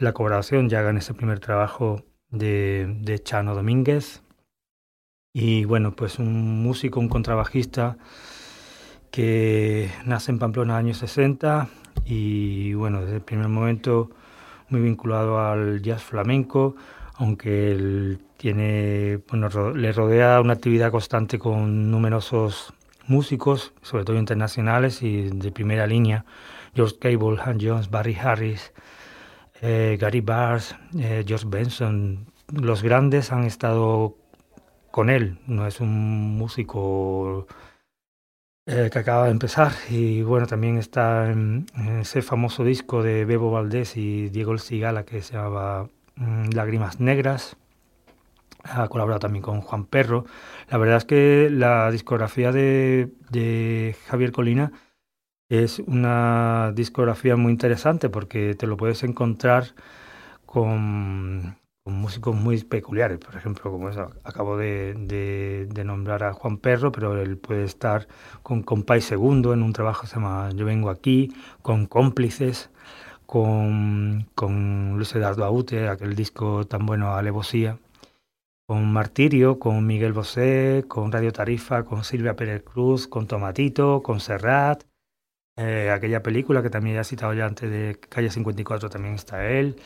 la 0.00 0.12
colaboración 0.12 0.68
ya 0.68 0.80
en 0.88 0.98
ese 0.98 1.14
primer 1.14 1.40
trabajo 1.40 2.02
de, 2.30 3.20
Chano 3.22 3.54
Domínguez. 3.54 4.22
Y 5.32 5.64
bueno, 5.64 5.92
pues 5.92 6.18
un 6.18 6.62
músico, 6.62 7.00
un 7.00 7.08
contrabajista 7.08 7.96
que 9.10 9.90
nace 10.04 10.32
en 10.32 10.38
Pamplona 10.38 10.80
en 10.80 10.86
los 10.86 10.96
años 10.96 10.98
60 10.98 11.68
y 12.04 12.74
bueno, 12.74 13.02
desde 13.02 13.16
el 13.16 13.22
primer 13.22 13.48
momento 13.48 14.10
muy 14.68 14.80
vinculado 14.80 15.40
al 15.40 15.82
jazz 15.82 16.02
flamenco, 16.02 16.76
aunque 17.14 17.70
él 17.72 18.20
tiene, 18.36 19.20
bueno, 19.28 19.48
le 19.74 19.92
rodea 19.92 20.40
una 20.40 20.54
actividad 20.54 20.90
constante 20.90 21.38
con 21.38 21.90
numerosos 21.90 22.72
músicos, 23.06 23.72
sobre 23.82 24.04
todo 24.04 24.18
internacionales 24.18 25.02
y 25.02 25.30
de 25.30 25.50
primera 25.50 25.86
línea, 25.86 26.24
George 26.74 26.96
Cable, 26.98 27.40
Han 27.42 27.58
Jones, 27.60 27.90
Barry 27.90 28.14
Harris, 28.14 28.72
eh, 29.60 29.96
Gary 30.00 30.20
Bars, 30.20 30.76
eh, 30.98 31.24
George 31.26 31.46
Benson, 31.48 32.26
los 32.52 32.82
grandes 32.82 33.32
han 33.32 33.44
estado 33.44 34.16
con 34.90 35.10
él, 35.10 35.38
no 35.46 35.66
es 35.66 35.80
un 35.80 36.36
músico 36.36 37.46
eh, 38.66 38.88
que 38.92 38.98
acaba 38.98 39.24
de 39.24 39.32
empezar 39.32 39.72
y 39.90 40.22
bueno, 40.22 40.46
también 40.46 40.78
está 40.78 41.30
en, 41.30 41.66
ese 42.00 42.22
famoso 42.22 42.64
disco 42.64 43.02
de 43.02 43.24
Bebo 43.24 43.50
Valdés 43.50 43.96
y 43.96 44.28
Diego 44.28 44.52
El 44.52 44.60
Cigala 44.60 45.04
que 45.04 45.22
se 45.22 45.34
llama 45.34 45.88
mm, 46.16 46.50
Lágrimas 46.54 47.00
Negras. 47.00 47.56
Ha 48.64 48.88
colaborado 48.88 49.20
también 49.20 49.42
con 49.42 49.60
Juan 49.62 49.86
Perro. 49.86 50.24
La 50.68 50.78
verdad 50.78 50.98
es 50.98 51.04
que 51.04 51.48
la 51.50 51.90
discografía 51.90 52.52
de 52.52 53.96
Javier 54.08 54.32
Colina 54.32 54.72
es 55.48 55.78
una 55.80 56.72
discografía 56.74 57.36
muy 57.36 57.52
interesante 57.52 58.08
porque 58.10 58.54
te 58.54 58.66
lo 58.66 58.76
puedes 58.76 59.02
encontrar 59.02 59.74
con, 60.46 61.56
músicos 61.90 62.34
muy 62.36 62.62
peculiares. 62.64 63.18
Por 63.18 63.36
ejemplo, 63.36 63.70
como 63.70 63.88
eso, 63.88 64.10
acabo 64.24 64.56
de, 64.56 65.68
nombrar 65.84 66.22
a 66.24 66.32
Juan 66.32 66.58
Perro, 66.58 66.92
pero 66.92 67.20
él 67.20 67.38
puede 67.38 67.64
estar 67.64 68.08
con 68.42 68.62
Compay 68.62 69.00
Segundo 69.00 69.52
en 69.54 69.62
un 69.62 69.72
trabajo 69.72 70.02
que 70.02 70.08
se 70.08 70.16
llama 70.16 70.50
Yo 70.54 70.64
Vengo 70.66 70.90
Aquí, 70.90 71.32
con 71.62 71.86
Cómplices, 71.86 72.70
con, 73.26 74.28
con 74.34 74.96
Luis 74.96 75.14
Eduardo 75.14 75.44
Aute, 75.44 75.88
aquel 75.88 76.14
disco 76.14 76.66
tan 76.66 76.86
bueno 76.86 77.14
Alevosía, 77.14 77.78
con 78.66 78.92
Martirio, 78.92 79.58
con 79.58 79.86
Miguel 79.86 80.12
Bosé, 80.12 80.84
con 80.88 81.12
Radio 81.12 81.32
Tarifa, 81.32 81.84
con 81.84 82.04
Silvia 82.04 82.36
Pérez 82.36 82.62
Cruz, 82.62 83.08
con 83.08 83.26
Tomatito, 83.26 84.02
con 84.02 84.20
Serrat, 84.20 84.84
eh, 85.58 85.90
aquella 85.90 86.22
película 86.22 86.62
que 86.62 86.70
también 86.70 86.96
he 86.96 87.04
citado 87.04 87.34
ya 87.34 87.46
antes 87.46 87.70
de 87.70 87.98
Calle 88.08 88.30
54 88.30 88.88
también 88.88 89.14
está 89.14 89.44
él. 89.46 89.76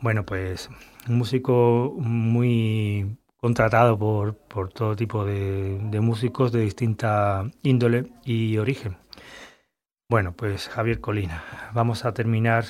Bueno, 0.00 0.24
pues 0.24 0.70
un 1.08 1.18
músico 1.18 1.94
muy 1.98 3.18
contratado 3.36 3.98
por, 3.98 4.36
por 4.36 4.72
todo 4.72 4.94
tipo 4.96 5.24
de, 5.24 5.78
de, 5.82 6.00
músicos 6.00 6.52
de 6.52 6.60
distinta 6.60 7.50
índole 7.62 8.12
y 8.24 8.58
origen. 8.58 8.96
Bueno, 10.08 10.32
pues 10.32 10.68
Javier 10.68 11.00
Colina. 11.00 11.42
Vamos 11.74 12.04
a 12.04 12.14
terminar 12.14 12.64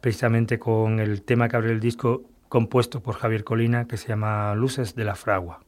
precisamente 0.00 0.58
con 0.58 1.00
el 1.00 1.22
tema 1.22 1.48
que 1.48 1.56
abre 1.56 1.70
el 1.70 1.80
disco 1.80 2.24
compuesto 2.48 3.02
por 3.02 3.16
Javier 3.16 3.44
Colina 3.44 3.86
que 3.86 3.96
se 3.96 4.08
llama 4.08 4.54
Luces 4.54 4.94
de 4.94 5.04
la 5.04 5.14
Fragua. 5.14 5.63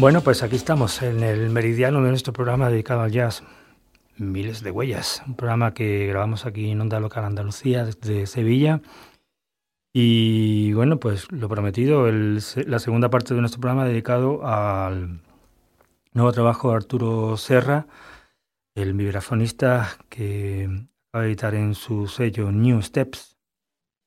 Bueno, 0.00 0.22
pues 0.22 0.42
aquí 0.42 0.56
estamos 0.56 1.02
en 1.02 1.22
el 1.22 1.50
meridiano 1.50 2.02
de 2.02 2.08
nuestro 2.08 2.32
programa 2.32 2.70
dedicado 2.70 3.02
al 3.02 3.12
jazz. 3.12 3.42
Miles 4.16 4.62
de 4.62 4.70
huellas, 4.70 5.22
un 5.26 5.34
programa 5.36 5.74
que 5.74 6.06
grabamos 6.06 6.46
aquí 6.46 6.70
en 6.70 6.80
Onda 6.80 6.98
Local 7.00 7.22
Andalucía 7.22 7.84
desde 7.84 8.26
Sevilla. 8.26 8.80
Y 9.92 10.72
bueno, 10.72 10.98
pues 10.98 11.30
lo 11.30 11.50
prometido, 11.50 12.10
la 12.10 12.78
segunda 12.78 13.10
parte 13.10 13.34
de 13.34 13.40
nuestro 13.40 13.60
programa 13.60 13.84
dedicado 13.84 14.46
al 14.46 15.20
nuevo 16.14 16.32
trabajo 16.32 16.70
de 16.70 16.76
Arturo 16.76 17.36
Serra, 17.36 17.86
el 18.74 18.94
vibrafonista 18.94 19.98
que 20.08 20.64
acaba 21.10 21.24
de 21.24 21.28
editar 21.28 21.54
en 21.54 21.74
su 21.74 22.06
sello 22.06 22.50
New 22.50 22.80
Steps. 22.80 23.36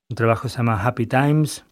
Un 0.09 0.15
trabajo 0.15 0.43
que 0.43 0.49
se 0.49 0.57
llama 0.57 0.83
Happy 0.83 1.05
Times 1.05 1.63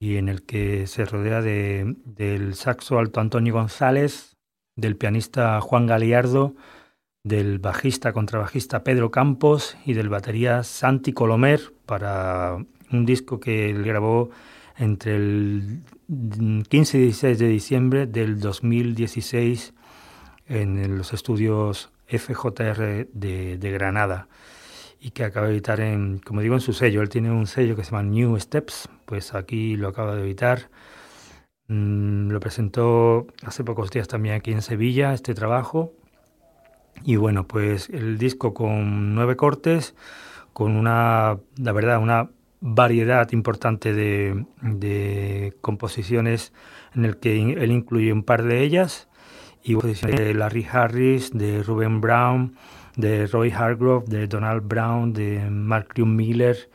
y 0.00 0.16
en 0.16 0.30
el 0.30 0.42
que 0.42 0.86
se 0.86 1.04
rodea 1.04 1.42
de, 1.42 1.94
del 2.06 2.54
saxo 2.54 2.98
alto 2.98 3.20
Antonio 3.20 3.52
González, 3.52 4.38
del 4.74 4.96
pianista 4.96 5.60
Juan 5.60 5.86
Galiardo, 5.86 6.54
del 7.22 7.58
bajista 7.58 8.14
contrabajista 8.14 8.82
Pedro 8.82 9.10
Campos 9.10 9.76
y 9.84 9.92
del 9.92 10.08
batería 10.08 10.64
Santi 10.64 11.12
Colomer 11.12 11.60
para 11.84 12.56
un 12.90 13.04
disco 13.04 13.40
que 13.40 13.68
él 13.68 13.84
grabó 13.84 14.30
entre 14.78 15.16
el 15.16 15.82
15 16.66 16.96
y 16.96 17.02
16 17.02 17.38
de 17.38 17.48
diciembre 17.48 18.06
del 18.06 18.40
2016 18.40 19.74
en 20.46 20.96
los 20.96 21.12
estudios 21.12 21.92
FJR 22.06 23.06
de 23.12 23.70
Granada 23.70 24.28
y 25.00 25.10
que 25.10 25.24
acaba 25.24 25.46
de 25.46 25.54
editar 25.54 25.80
en, 25.80 26.18
como 26.18 26.42
digo, 26.42 26.54
en 26.54 26.60
su 26.60 26.72
sello. 26.72 27.00
Él 27.02 27.08
tiene 27.08 27.30
un 27.30 27.46
sello 27.46 27.74
que 27.74 27.84
se 27.84 27.90
llama 27.90 28.02
New 28.02 28.38
Steps, 28.38 28.88
pues 29.06 29.34
aquí 29.34 29.76
lo 29.76 29.88
acaba 29.88 30.14
de 30.14 30.22
editar. 30.22 30.68
Mm, 31.68 32.30
lo 32.30 32.40
presentó 32.40 33.26
hace 33.44 33.64
pocos 33.64 33.90
días 33.90 34.08
también 34.08 34.34
aquí 34.34 34.52
en 34.52 34.62
Sevilla, 34.62 35.14
este 35.14 35.34
trabajo. 35.34 35.92
Y 37.02 37.16
bueno, 37.16 37.46
pues 37.46 37.88
el 37.88 38.18
disco 38.18 38.52
con 38.52 39.14
nueve 39.14 39.36
cortes, 39.36 39.94
con 40.52 40.76
una, 40.76 41.38
la 41.56 41.72
verdad, 41.72 41.98
una 41.98 42.30
variedad 42.60 43.30
importante 43.32 43.94
de, 43.94 44.44
de 44.60 45.56
composiciones 45.62 46.52
en 46.94 47.06
el 47.06 47.16
que 47.16 47.40
él 47.40 47.72
incluye 47.72 48.12
un 48.12 48.22
par 48.22 48.42
de 48.42 48.62
ellas 48.62 49.08
y 49.62 49.74
de 49.74 50.34
Larry 50.34 50.66
Harris, 50.70 51.30
de 51.32 51.62
Ruben 51.62 52.00
Brown, 52.00 52.56
de 53.00 53.26
Roy 53.26 53.50
Hargrove, 53.50 54.06
de 54.06 54.26
Donald 54.26 54.66
Brown, 54.66 55.12
de 55.12 55.48
Mark 55.50 55.94
Miller. 55.98 56.70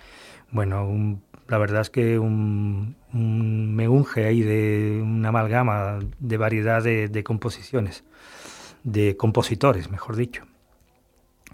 Bueno, 0.51 1.19
la 1.47 1.57
verdad 1.57 1.81
es 1.81 1.89
que 1.89 2.17
un, 2.19 2.95
me 3.11 3.87
unge 3.87 4.25
ahí 4.25 4.41
de 4.41 5.01
una 5.03 5.29
amalgama 5.29 5.99
de 6.19 6.37
variedad 6.37 6.83
de, 6.83 7.23
composiciones, 7.23 8.03
de 8.83 9.15
compositores, 9.15 9.89
mejor 9.89 10.15
dicho. 10.15 10.43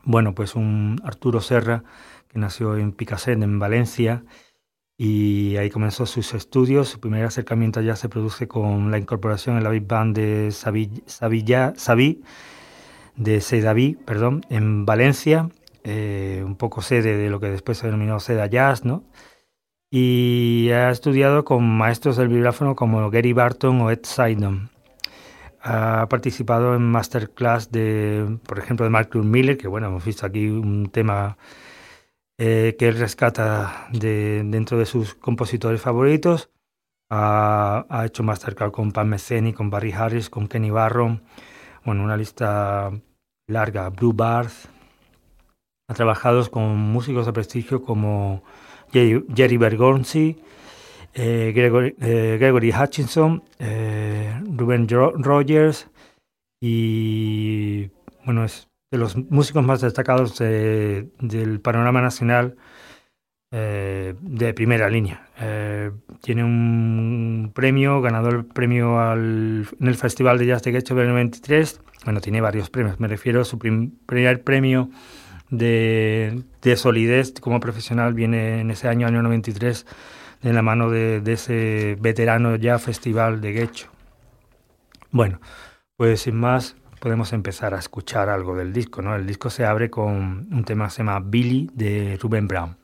Bueno, 0.03 0.33
pues 0.33 0.55
un 0.55 1.01
Arturo 1.03 1.41
Serra 1.41 1.83
que 2.29 2.39
nació 2.39 2.77
en 2.77 2.93
Picassent, 2.93 3.43
en 3.43 3.59
Valencia, 3.59 4.23
y 4.97 5.57
ahí 5.57 5.69
comenzó 5.69 6.05
sus 6.05 6.33
estudios. 6.33 6.89
Su 6.89 6.99
primer 6.99 7.25
acercamiento 7.25 7.81
ya 7.81 7.95
se 7.95 8.07
produce 8.07 8.47
con 8.47 8.91
la 8.91 8.97
incorporación 8.97 9.57
en 9.57 9.63
la 9.63 9.69
Big 9.69 9.85
Band 9.85 10.15
de 10.15 10.51
Savilla, 10.51 11.73
de 13.15 13.41
Sedaví, 13.41 13.97
perdón, 14.05 14.41
en 14.49 14.85
Valencia, 14.85 15.49
eh, 15.83 16.43
un 16.45 16.55
poco 16.55 16.81
sede 16.81 17.17
de 17.17 17.29
lo 17.29 17.39
que 17.39 17.47
después 17.47 17.77
se 17.77 17.87
denominó 17.87 18.19
Seda 18.19 18.47
Jazz, 18.47 18.85
¿no? 18.85 19.03
Y 19.89 20.69
ha 20.71 20.89
estudiado 20.91 21.43
con 21.43 21.67
maestros 21.67 22.17
del 22.17 22.29
vibráfono 22.29 22.75
como 22.75 23.09
Gary 23.09 23.33
Barton 23.33 23.81
o 23.81 23.91
Ed 23.91 24.01
Sidon. 24.03 24.69
Ha 25.61 26.07
participado 26.09 26.75
en 26.75 26.83
masterclass 26.83 27.71
de, 27.71 28.39
por 28.47 28.59
ejemplo, 28.59 28.85
de 28.85 28.89
Mark 28.89 29.15
Miller, 29.15 29.57
que 29.57 29.67
bueno, 29.67 29.87
hemos 29.87 30.05
visto 30.05 30.25
aquí 30.25 30.47
un 30.47 30.89
tema 30.91 31.37
eh, 32.37 32.75
que 32.79 32.87
él 32.87 32.97
rescata 32.97 33.87
de, 33.91 34.43
dentro 34.45 34.77
de 34.77 34.85
sus 34.85 35.15
compositores 35.15 35.81
favoritos. 35.81 36.49
Ha, 37.09 37.85
ha 37.89 38.05
hecho 38.05 38.23
masterclass 38.23 38.71
con 38.71 38.91
Pam 38.91 39.09
Metheny, 39.09 39.53
con 39.53 39.69
Barry 39.69 39.91
Harris, 39.91 40.29
con 40.29 40.47
Kenny 40.47 40.71
Barron, 40.71 41.23
bueno, 41.83 42.03
una 42.03 42.17
lista 42.17 42.91
larga, 43.47 43.89
Blue 43.89 44.13
Barth. 44.13 44.67
Ha 45.89 45.93
trabajado 45.93 46.49
con 46.49 46.77
músicos 46.77 47.25
de 47.25 47.33
prestigio 47.33 47.83
como 47.83 48.43
Jerry 48.91 49.57
Bergonzi, 49.57 50.37
eh, 51.13 51.53
eh, 51.53 52.37
Gregory, 52.39 52.71
Hutchinson, 52.71 53.43
eh, 53.59 54.41
Ruben 54.55 54.87
Rogers 54.87 55.89
y 56.61 57.89
bueno, 58.25 58.45
es 58.45 58.69
de 58.91 58.97
los 58.97 59.17
músicos 59.17 59.63
más 59.63 59.81
destacados 59.81 60.37
del 60.37 61.59
panorama 61.61 62.01
nacional 62.01 62.55
de 63.51 64.53
primera 64.55 64.89
línea. 64.89 65.27
tiene 66.21 66.43
un 66.43 67.51
premio, 67.53 68.01
ganador 68.01 68.35
el 68.35 68.45
premio 68.45 68.99
al, 68.99 69.67
en 69.79 69.87
el 69.87 69.95
Festival 69.95 70.37
de 70.37 70.45
Jazz 70.45 70.63
de 70.63 70.71
Getxo 70.71 70.95
del 70.95 71.09
93. 71.09 71.81
Bueno, 72.05 72.21
tiene 72.21 72.41
varios 72.41 72.69
premios. 72.69 72.99
Me 72.99 73.07
refiero 73.07 73.41
a 73.41 73.45
su 73.45 73.59
primer 73.59 74.43
premio 74.43 74.89
de, 75.51 76.43
solidez 76.75 77.33
como 77.39 77.59
profesional 77.59 78.13
viene 78.13 78.61
en 78.61 78.71
ese 78.71 78.87
año, 78.87 79.05
año 79.05 79.21
93, 79.21 79.85
de 80.41 80.53
la 80.53 80.61
mano 80.61 80.89
de, 80.89 81.21
ese 81.27 81.97
veterano 81.99 82.55
ya 82.55 82.79
festival 82.79 83.41
de 83.41 83.51
Guecho. 83.51 83.89
Bueno, 85.11 85.39
pues 85.97 86.21
sin 86.21 86.37
más 86.37 86.75
podemos 86.99 87.33
empezar 87.33 87.73
a 87.73 87.79
escuchar 87.79 88.29
algo 88.29 88.55
del 88.55 88.73
disco, 88.73 89.01
¿no? 89.01 89.15
El 89.15 89.27
disco 89.27 89.49
se 89.49 89.65
abre 89.65 89.89
con 89.89 90.47
un 90.51 90.63
tema 90.63 90.85
que 90.85 90.91
se 90.91 90.97
llama 90.99 91.19
Billy 91.19 91.69
de 91.73 92.17
Ruben 92.21 92.47
Brown. 92.47 92.80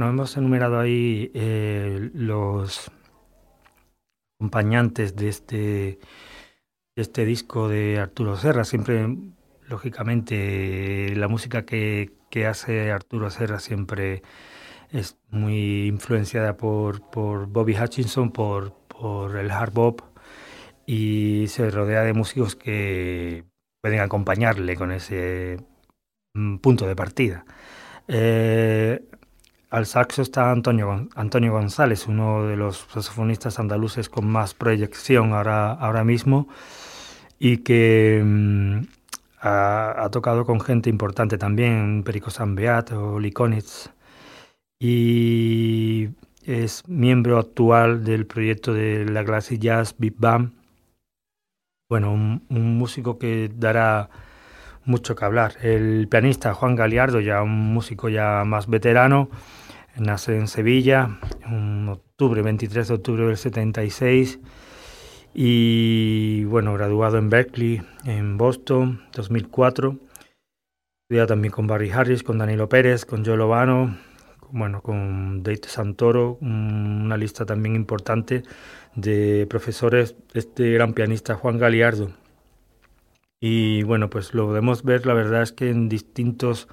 Bueno, 0.00 0.14
hemos 0.14 0.34
enumerado 0.38 0.80
ahí 0.80 1.30
eh, 1.34 2.08
los 2.14 2.90
acompañantes 4.38 5.14
de 5.14 5.28
este, 5.28 5.56
de 6.96 7.02
este 7.02 7.26
disco 7.26 7.68
de 7.68 7.98
Arturo 7.98 8.38
Serra. 8.38 8.64
Siempre, 8.64 9.14
lógicamente, 9.68 11.14
la 11.16 11.28
música 11.28 11.66
que, 11.66 12.14
que 12.30 12.46
hace 12.46 12.90
Arturo 12.90 13.28
Serra 13.28 13.60
siempre 13.60 14.22
es 14.90 15.18
muy 15.28 15.88
influenciada 15.88 16.56
por, 16.56 17.10
por 17.10 17.46
Bobby 17.48 17.76
Hutchinson, 17.78 18.32
por, 18.32 18.72
por 18.86 19.36
el 19.36 19.50
hard 19.50 19.74
bop 19.74 20.00
y 20.86 21.44
se 21.48 21.70
rodea 21.70 22.04
de 22.04 22.14
músicos 22.14 22.56
que 22.56 23.44
pueden 23.82 24.00
acompañarle 24.00 24.76
con 24.76 24.92
ese 24.92 25.58
mm, 26.32 26.56
punto 26.56 26.86
de 26.86 26.96
partida. 26.96 27.44
Eh, 28.08 29.09
al 29.70 29.86
saxo 29.86 30.22
está 30.22 30.50
Antonio, 30.50 31.08
Antonio 31.14 31.52
González, 31.52 32.06
uno 32.08 32.44
de 32.46 32.56
los 32.56 32.86
saxofonistas 32.92 33.58
andaluces 33.58 34.08
con 34.08 34.26
más 34.26 34.52
proyección 34.54 35.32
ahora, 35.32 35.72
ahora 35.72 36.04
mismo 36.04 36.48
y 37.38 37.58
que 37.58 38.22
mm, 38.24 38.80
ha, 39.40 40.08
tocado 40.12 40.44
con 40.44 40.60
gente 40.60 40.90
importante 40.90 41.38
también, 41.38 42.02
Perico 42.04 42.30
Beat 42.54 42.92
o 42.92 43.18
Likonitz, 43.18 43.90
y 44.78 46.10
es 46.44 46.86
miembro 46.88 47.38
actual 47.38 48.04
del 48.04 48.26
proyecto 48.26 48.74
de 48.74 49.06
la 49.06 49.24
clase 49.24 49.58
Jazz 49.58 49.94
Big 49.98 50.14
Band. 50.18 50.52
Bueno, 51.88 52.12
un 52.12 52.78
músico 52.78 53.18
que 53.18 53.50
dará 53.54 54.10
mucho 54.84 55.14
que 55.14 55.24
hablar. 55.24 55.54
El 55.62 56.08
pianista 56.08 56.54
Juan 56.54 56.76
Galiardo, 56.76 57.20
ya 57.20 57.42
un 57.42 57.72
músico 57.72 58.08
ya 58.08 58.44
más 58.44 58.68
veterano, 58.68 59.28
nace 59.96 60.36
en 60.36 60.48
Sevilla, 60.48 61.18
octubre, 61.88 62.42
23 62.42 62.88
de 62.88 62.94
octubre 62.94 63.26
del 63.26 63.36
76, 63.36 64.40
y 65.32 66.44
bueno, 66.44 66.74
graduado 66.74 67.18
en 67.18 67.30
Berkeley, 67.30 67.82
en 68.04 68.36
Boston, 68.36 69.02
2004. 69.14 69.96
Estudiado 71.02 71.28
también 71.28 71.52
con 71.52 71.66
Barry 71.66 71.90
Harris, 71.90 72.22
con 72.22 72.38
Danilo 72.38 72.68
Pérez, 72.68 73.04
con 73.04 73.24
Joe 73.24 73.36
Lovano, 73.36 73.96
bueno, 74.50 74.82
con 74.82 75.42
Dave 75.42 75.60
Santoro, 75.66 76.38
una 76.40 77.16
lista 77.16 77.46
también 77.46 77.76
importante 77.76 78.42
de 78.94 79.46
profesores 79.48 80.16
este 80.34 80.72
gran 80.72 80.92
pianista 80.94 81.34
Juan 81.34 81.58
Galiardo. 81.58 82.12
Y 83.40 83.82
bueno, 83.84 84.10
pues 84.10 84.34
lo 84.34 84.46
podemos 84.46 84.84
ver, 84.84 85.06
la 85.06 85.14
verdad 85.14 85.42
es 85.42 85.52
que 85.52 85.70
en 85.70 85.88
distintos 85.88 86.68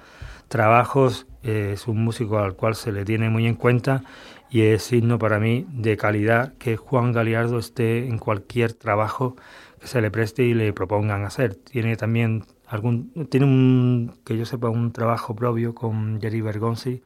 trabajos 0.48 1.26
eh, 1.42 1.70
es 1.72 1.88
un 1.88 2.04
músico 2.04 2.38
al 2.38 2.56
cual 2.56 2.74
se 2.74 2.92
le 2.92 3.06
tiene 3.06 3.30
muy 3.30 3.46
en 3.46 3.54
cuenta 3.54 4.02
y 4.50 4.62
es 4.62 4.82
signo 4.82 5.18
para 5.18 5.38
mí 5.38 5.66
de 5.70 5.96
calidad 5.96 6.54
que 6.58 6.76
Juan 6.76 7.12
Galiardo 7.12 7.58
esté 7.58 8.06
en 8.06 8.18
cualquier 8.18 8.74
trabajo 8.74 9.36
que 9.80 9.86
se 9.86 10.02
le 10.02 10.10
preste 10.10 10.44
y 10.44 10.54
le 10.54 10.72
propongan 10.74 11.24
hacer. 11.24 11.54
Tiene 11.54 11.96
también 11.96 12.44
algún, 12.66 13.12
tiene 13.30 13.46
un, 13.46 14.20
que 14.24 14.36
yo 14.36 14.44
sepa, 14.44 14.68
un 14.68 14.92
trabajo 14.92 15.34
propio 15.34 15.74
con 15.74 16.20
Jerry 16.20 16.42
Bergonzi, 16.42 17.02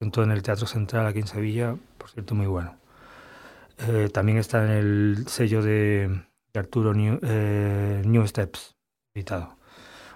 en 0.00 0.30
el 0.30 0.42
Teatro 0.42 0.66
Central 0.66 1.06
aquí 1.06 1.20
en 1.20 1.26
Sevilla, 1.26 1.76
por 1.98 2.10
cierto, 2.10 2.34
muy 2.34 2.46
bueno. 2.46 2.76
Eh, 3.78 4.08
también 4.12 4.38
está 4.38 4.64
en 4.64 4.70
el 4.70 5.24
sello 5.28 5.62
de, 5.62 6.22
Arturo 6.58 6.94
New, 6.94 7.18
eh, 7.22 8.02
New 8.04 8.26
Steps, 8.26 8.76
editado. 9.14 9.56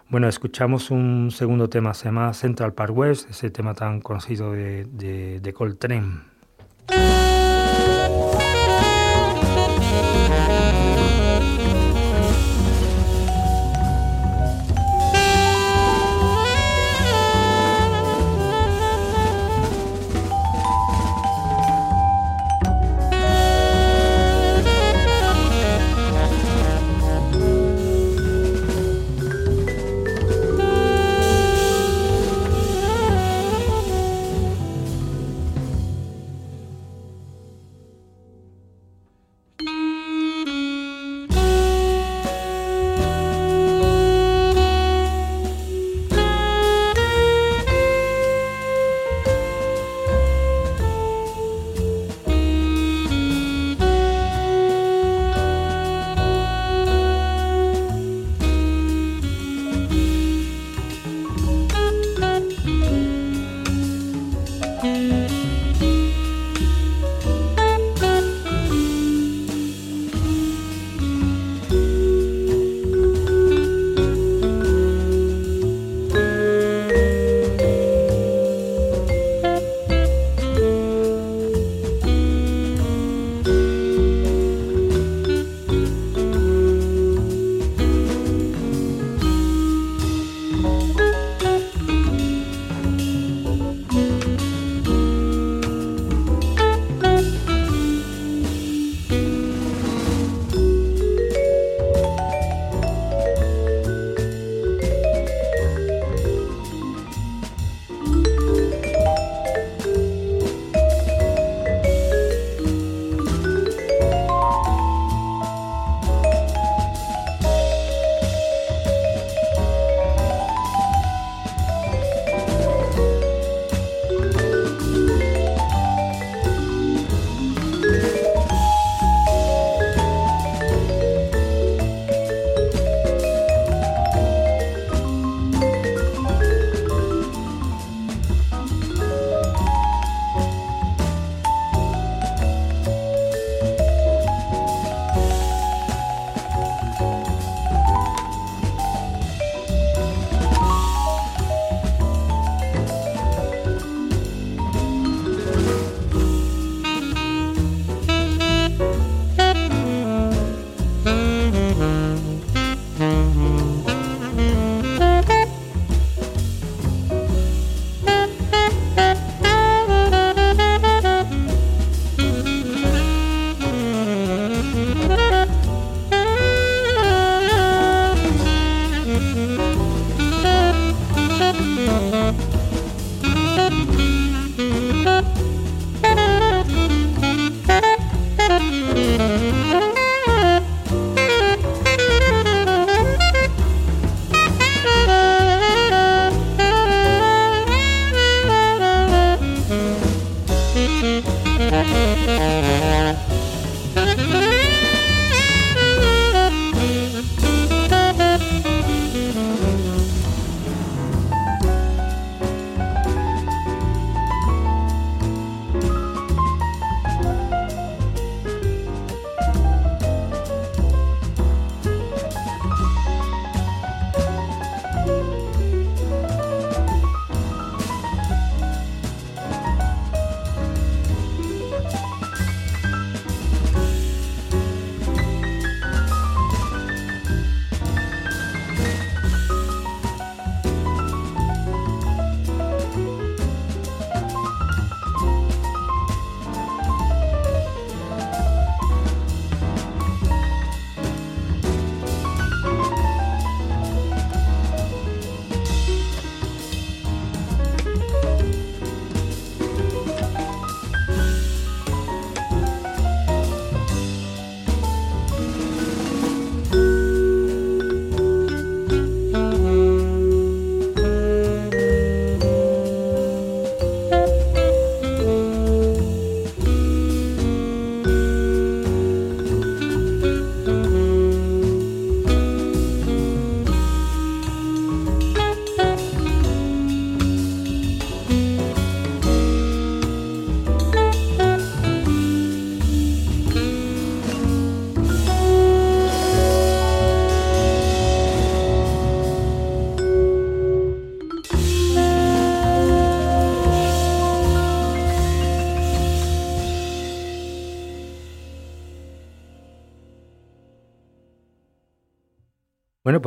Bueno, 0.09 0.29
escuchamos 0.29 0.91
un 0.91 1.31
segundo 1.31 1.69
tema, 1.69 1.95
se 1.95 2.07
llama 2.07 2.35
Central 2.35 2.75
Park 2.75 2.97
West, 2.97 3.31
ese 3.31 3.51
tema 3.51 3.75
tan 3.75 4.01
conocido 4.01 4.53
de, 4.53 4.85
de, 4.85 5.41
de 5.41 5.53
Coltrane. 5.53 6.31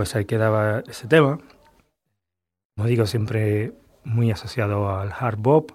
Pues 0.03 0.17
ahí 0.17 0.25
quedaba 0.25 0.81
ese 0.81 1.07
tema. 1.07 1.39
Como 2.75 2.89
digo, 2.89 3.05
siempre 3.05 3.71
muy 4.03 4.31
asociado 4.31 4.89
al 4.89 5.13
hard 5.17 5.37
bop. 5.37 5.71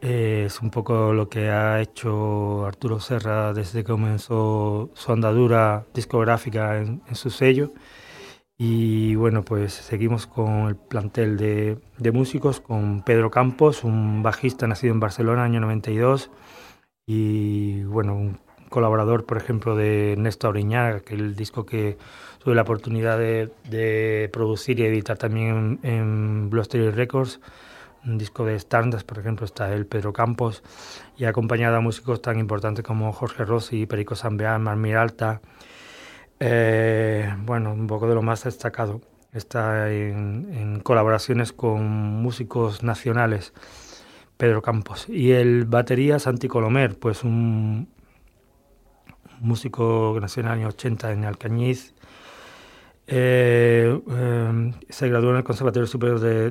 Eh, 0.00 0.44
es 0.46 0.62
un 0.62 0.70
poco 0.70 1.12
lo 1.12 1.28
que 1.28 1.50
ha 1.50 1.82
hecho 1.82 2.64
Arturo 2.64 3.00
Serra 3.00 3.52
desde 3.52 3.84
que 3.84 3.90
comenzó 3.92 4.88
su 4.94 5.12
andadura 5.12 5.84
discográfica 5.92 6.78
en, 6.78 7.02
su 7.12 7.28
sello. 7.28 7.70
Y 8.56 9.14
bueno, 9.16 9.44
pues 9.44 9.74
seguimos 9.74 10.26
con 10.26 10.68
el 10.68 10.76
plantel 10.76 11.36
de, 11.36 11.78
de, 11.98 12.12
músicos, 12.12 12.60
con 12.60 13.02
Pedro 13.02 13.30
Campos, 13.30 13.84
un 13.84 14.22
bajista 14.22 14.66
nacido 14.66 14.94
en 14.94 15.00
Barcelona, 15.00 15.44
año 15.44 15.60
92, 15.60 16.30
y 17.06 17.82
bueno, 17.84 18.14
un 18.16 18.38
colaborador, 18.70 19.26
por 19.26 19.36
ejemplo, 19.36 19.76
de 19.76 20.14
Néstor 20.18 20.50
Oriñaga, 20.50 21.00
que 21.00 21.14
el 21.14 21.36
disco 21.36 21.66
que 21.66 21.98
tuve 22.44 22.54
la 22.54 22.62
oportunidad 22.62 23.18
de, 23.18 24.28
producir 24.32 24.78
y 24.78 24.84
editar 24.84 25.16
también 25.16 25.80
en, 25.82 26.50
en 26.52 26.92
Records, 26.94 27.40
un 28.04 28.18
disco 28.18 28.44
de 28.44 28.58
standards, 28.58 29.02
por 29.02 29.18
ejemplo, 29.18 29.46
está 29.46 29.72
él, 29.72 29.86
Pedro 29.86 30.12
Campos, 30.12 30.62
y 31.16 31.24
acompañado 31.24 31.76
a 31.76 31.80
músicos 31.80 32.20
tan 32.20 32.38
importantes 32.38 32.84
como 32.84 33.10
Jorge 33.12 33.46
Rossi, 33.46 33.86
Perico 33.86 34.14
Sambeán, 34.14 34.62
Mar 34.62 34.76
Miralta. 34.76 35.40
Eh, 36.38 37.34
bueno, 37.38 37.72
un 37.72 37.86
poco 37.86 38.06
de 38.08 38.14
lo 38.14 38.20
más 38.20 38.44
destacado. 38.44 39.00
Está 39.32 39.90
en, 39.90 40.48
en 40.52 40.80
colaboraciones 40.80 41.52
con 41.52 41.82
músicos 41.86 42.82
nacionales, 42.82 43.54
Pedro 44.36 44.60
Campos. 44.60 45.08
Y 45.08 45.32
el 45.32 45.64
batería 45.64 46.18
Santi 46.18 46.46
Colomer, 46.46 46.98
pues 46.98 47.24
un, 47.24 47.88
músico 49.40 50.14
que 50.14 50.20
nació 50.20 50.40
en 50.40 50.46
el 50.46 50.52
año 50.52 50.68
80 50.68 51.12
en 51.12 51.24
Alcañiz. 51.24 51.93
Eh, 53.06 54.00
eh, 54.10 54.72
se 54.88 55.08
graduó 55.08 55.30
en 55.30 55.36
el 55.36 55.44
Conservatorio 55.44 55.86
Superior 55.86 56.20
de, 56.20 56.50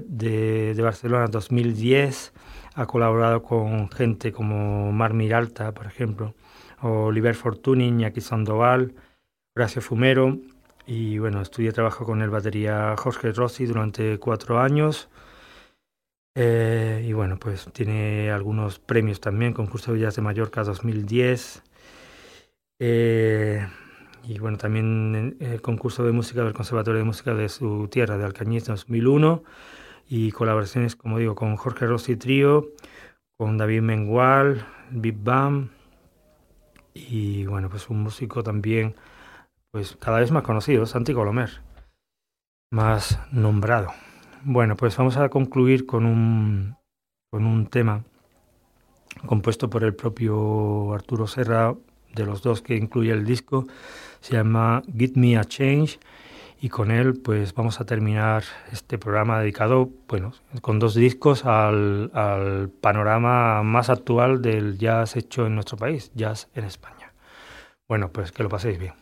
de, 0.73 0.81
Barcelona 0.81 1.25
en 1.25 1.31
2010. 1.31 2.33
Ha 2.75 2.85
colaborado 2.85 3.43
con 3.43 3.89
gente 3.91 4.31
como 4.31 4.91
Mar 4.91 5.13
Miralta, 5.13 5.73
por 5.73 5.85
ejemplo, 5.87 6.35
o 6.81 7.05
Oliver 7.05 7.35
Fortuny, 7.35 7.87
Iñaki 7.87 8.21
Sandoval, 8.21 8.93
Horacio 9.55 9.81
Fumero. 9.81 10.37
Y 10.85 11.17
bueno, 11.19 11.41
estudié 11.41 11.71
trabajo 11.71 12.05
con 12.05 12.21
el 12.21 12.29
batería 12.29 12.95
Jorge 12.97 13.31
Rossi 13.31 13.65
durante 13.65 14.19
cuatro 14.19 14.59
años. 14.59 15.09
Eh, 16.35 17.05
y 17.07 17.13
bueno, 17.13 17.37
pues 17.37 17.67
tiene 17.73 18.31
algunos 18.31 18.79
premios 18.79 19.19
también, 19.21 19.53
concurso 19.53 19.93
de 19.93 19.99
Jazz 19.99 20.15
de 20.15 20.23
Mallorca 20.23 20.63
2010, 20.63 21.61
eh, 22.79 23.67
y 24.23 24.39
bueno, 24.39 24.57
también 24.57 25.35
el 25.39 25.61
concurso 25.61 26.03
de 26.03 26.11
música 26.11 26.43
del 26.43 26.53
Conservatorio 26.53 26.99
de 26.99 27.05
Música 27.05 27.33
de 27.33 27.49
su 27.49 27.87
tierra, 27.89 28.17
de 28.17 28.25
Alcañiz 28.25 28.65
2001, 28.65 29.43
y 30.07 30.31
colaboraciones, 30.31 30.95
como 30.95 31.17
digo, 31.17 31.35
con 31.35 31.55
Jorge 31.55 31.87
Rossi 31.87 32.15
Trío, 32.15 32.69
con 33.37 33.57
David 33.57 33.81
Mengual, 33.81 34.65
Big 34.91 35.17
Bam, 35.17 35.69
y 36.93 37.45
bueno, 37.45 37.69
pues 37.69 37.89
un 37.89 38.01
músico 38.01 38.43
también, 38.43 38.95
pues 39.71 39.97
cada 39.97 40.19
vez 40.19 40.31
más 40.31 40.43
conocido, 40.43 40.85
Santi 40.85 41.13
Colomer, 41.13 41.61
más 42.71 43.19
nombrado. 43.31 43.89
Bueno, 44.43 44.75
pues 44.77 44.95
vamos 44.95 45.17
a 45.17 45.29
concluir 45.29 45.85
con 45.85 46.05
un, 46.05 46.75
con 47.29 47.45
un 47.45 47.67
tema 47.67 48.03
compuesto 49.25 49.69
por 49.69 49.83
el 49.83 49.95
propio 49.95 50.93
Arturo 50.93 51.27
Serra, 51.27 51.75
de 52.13 52.25
los 52.25 52.41
dos 52.43 52.61
que 52.61 52.75
incluye 52.75 53.11
el 53.11 53.25
disco, 53.25 53.65
se 54.23 54.35
llama 54.35 54.83
Give 54.97 55.13
Me 55.15 55.37
a 55.37 55.43
Change 55.43 55.99
y 56.61 56.69
con 56.69 56.91
él 56.91 57.15
pues 57.15 57.53
vamos 57.53 57.81
a 57.81 57.85
terminar 57.85 58.45
este 58.71 58.97
programa 58.97 59.41
dedicado, 59.41 59.89
bueno, 60.07 60.31
con 60.61 60.79
dos 60.79 60.95
discos 60.95 61.43
al, 61.43 62.09
al 62.13 62.69
panorama 62.69 63.63
más 63.63 63.89
actual 63.89 64.41
del 64.41 64.77
jazz 64.77 65.17
hecho 65.17 65.45
en 65.45 65.55
nuestro 65.55 65.75
país, 65.75 66.09
jazz 66.15 66.47
en 66.55 66.63
España. 66.63 67.11
Bueno, 67.85 68.11
pues 68.13 68.31
que 68.31 68.43
lo 68.43 68.49
paséis 68.49 68.79
bien. 68.79 68.93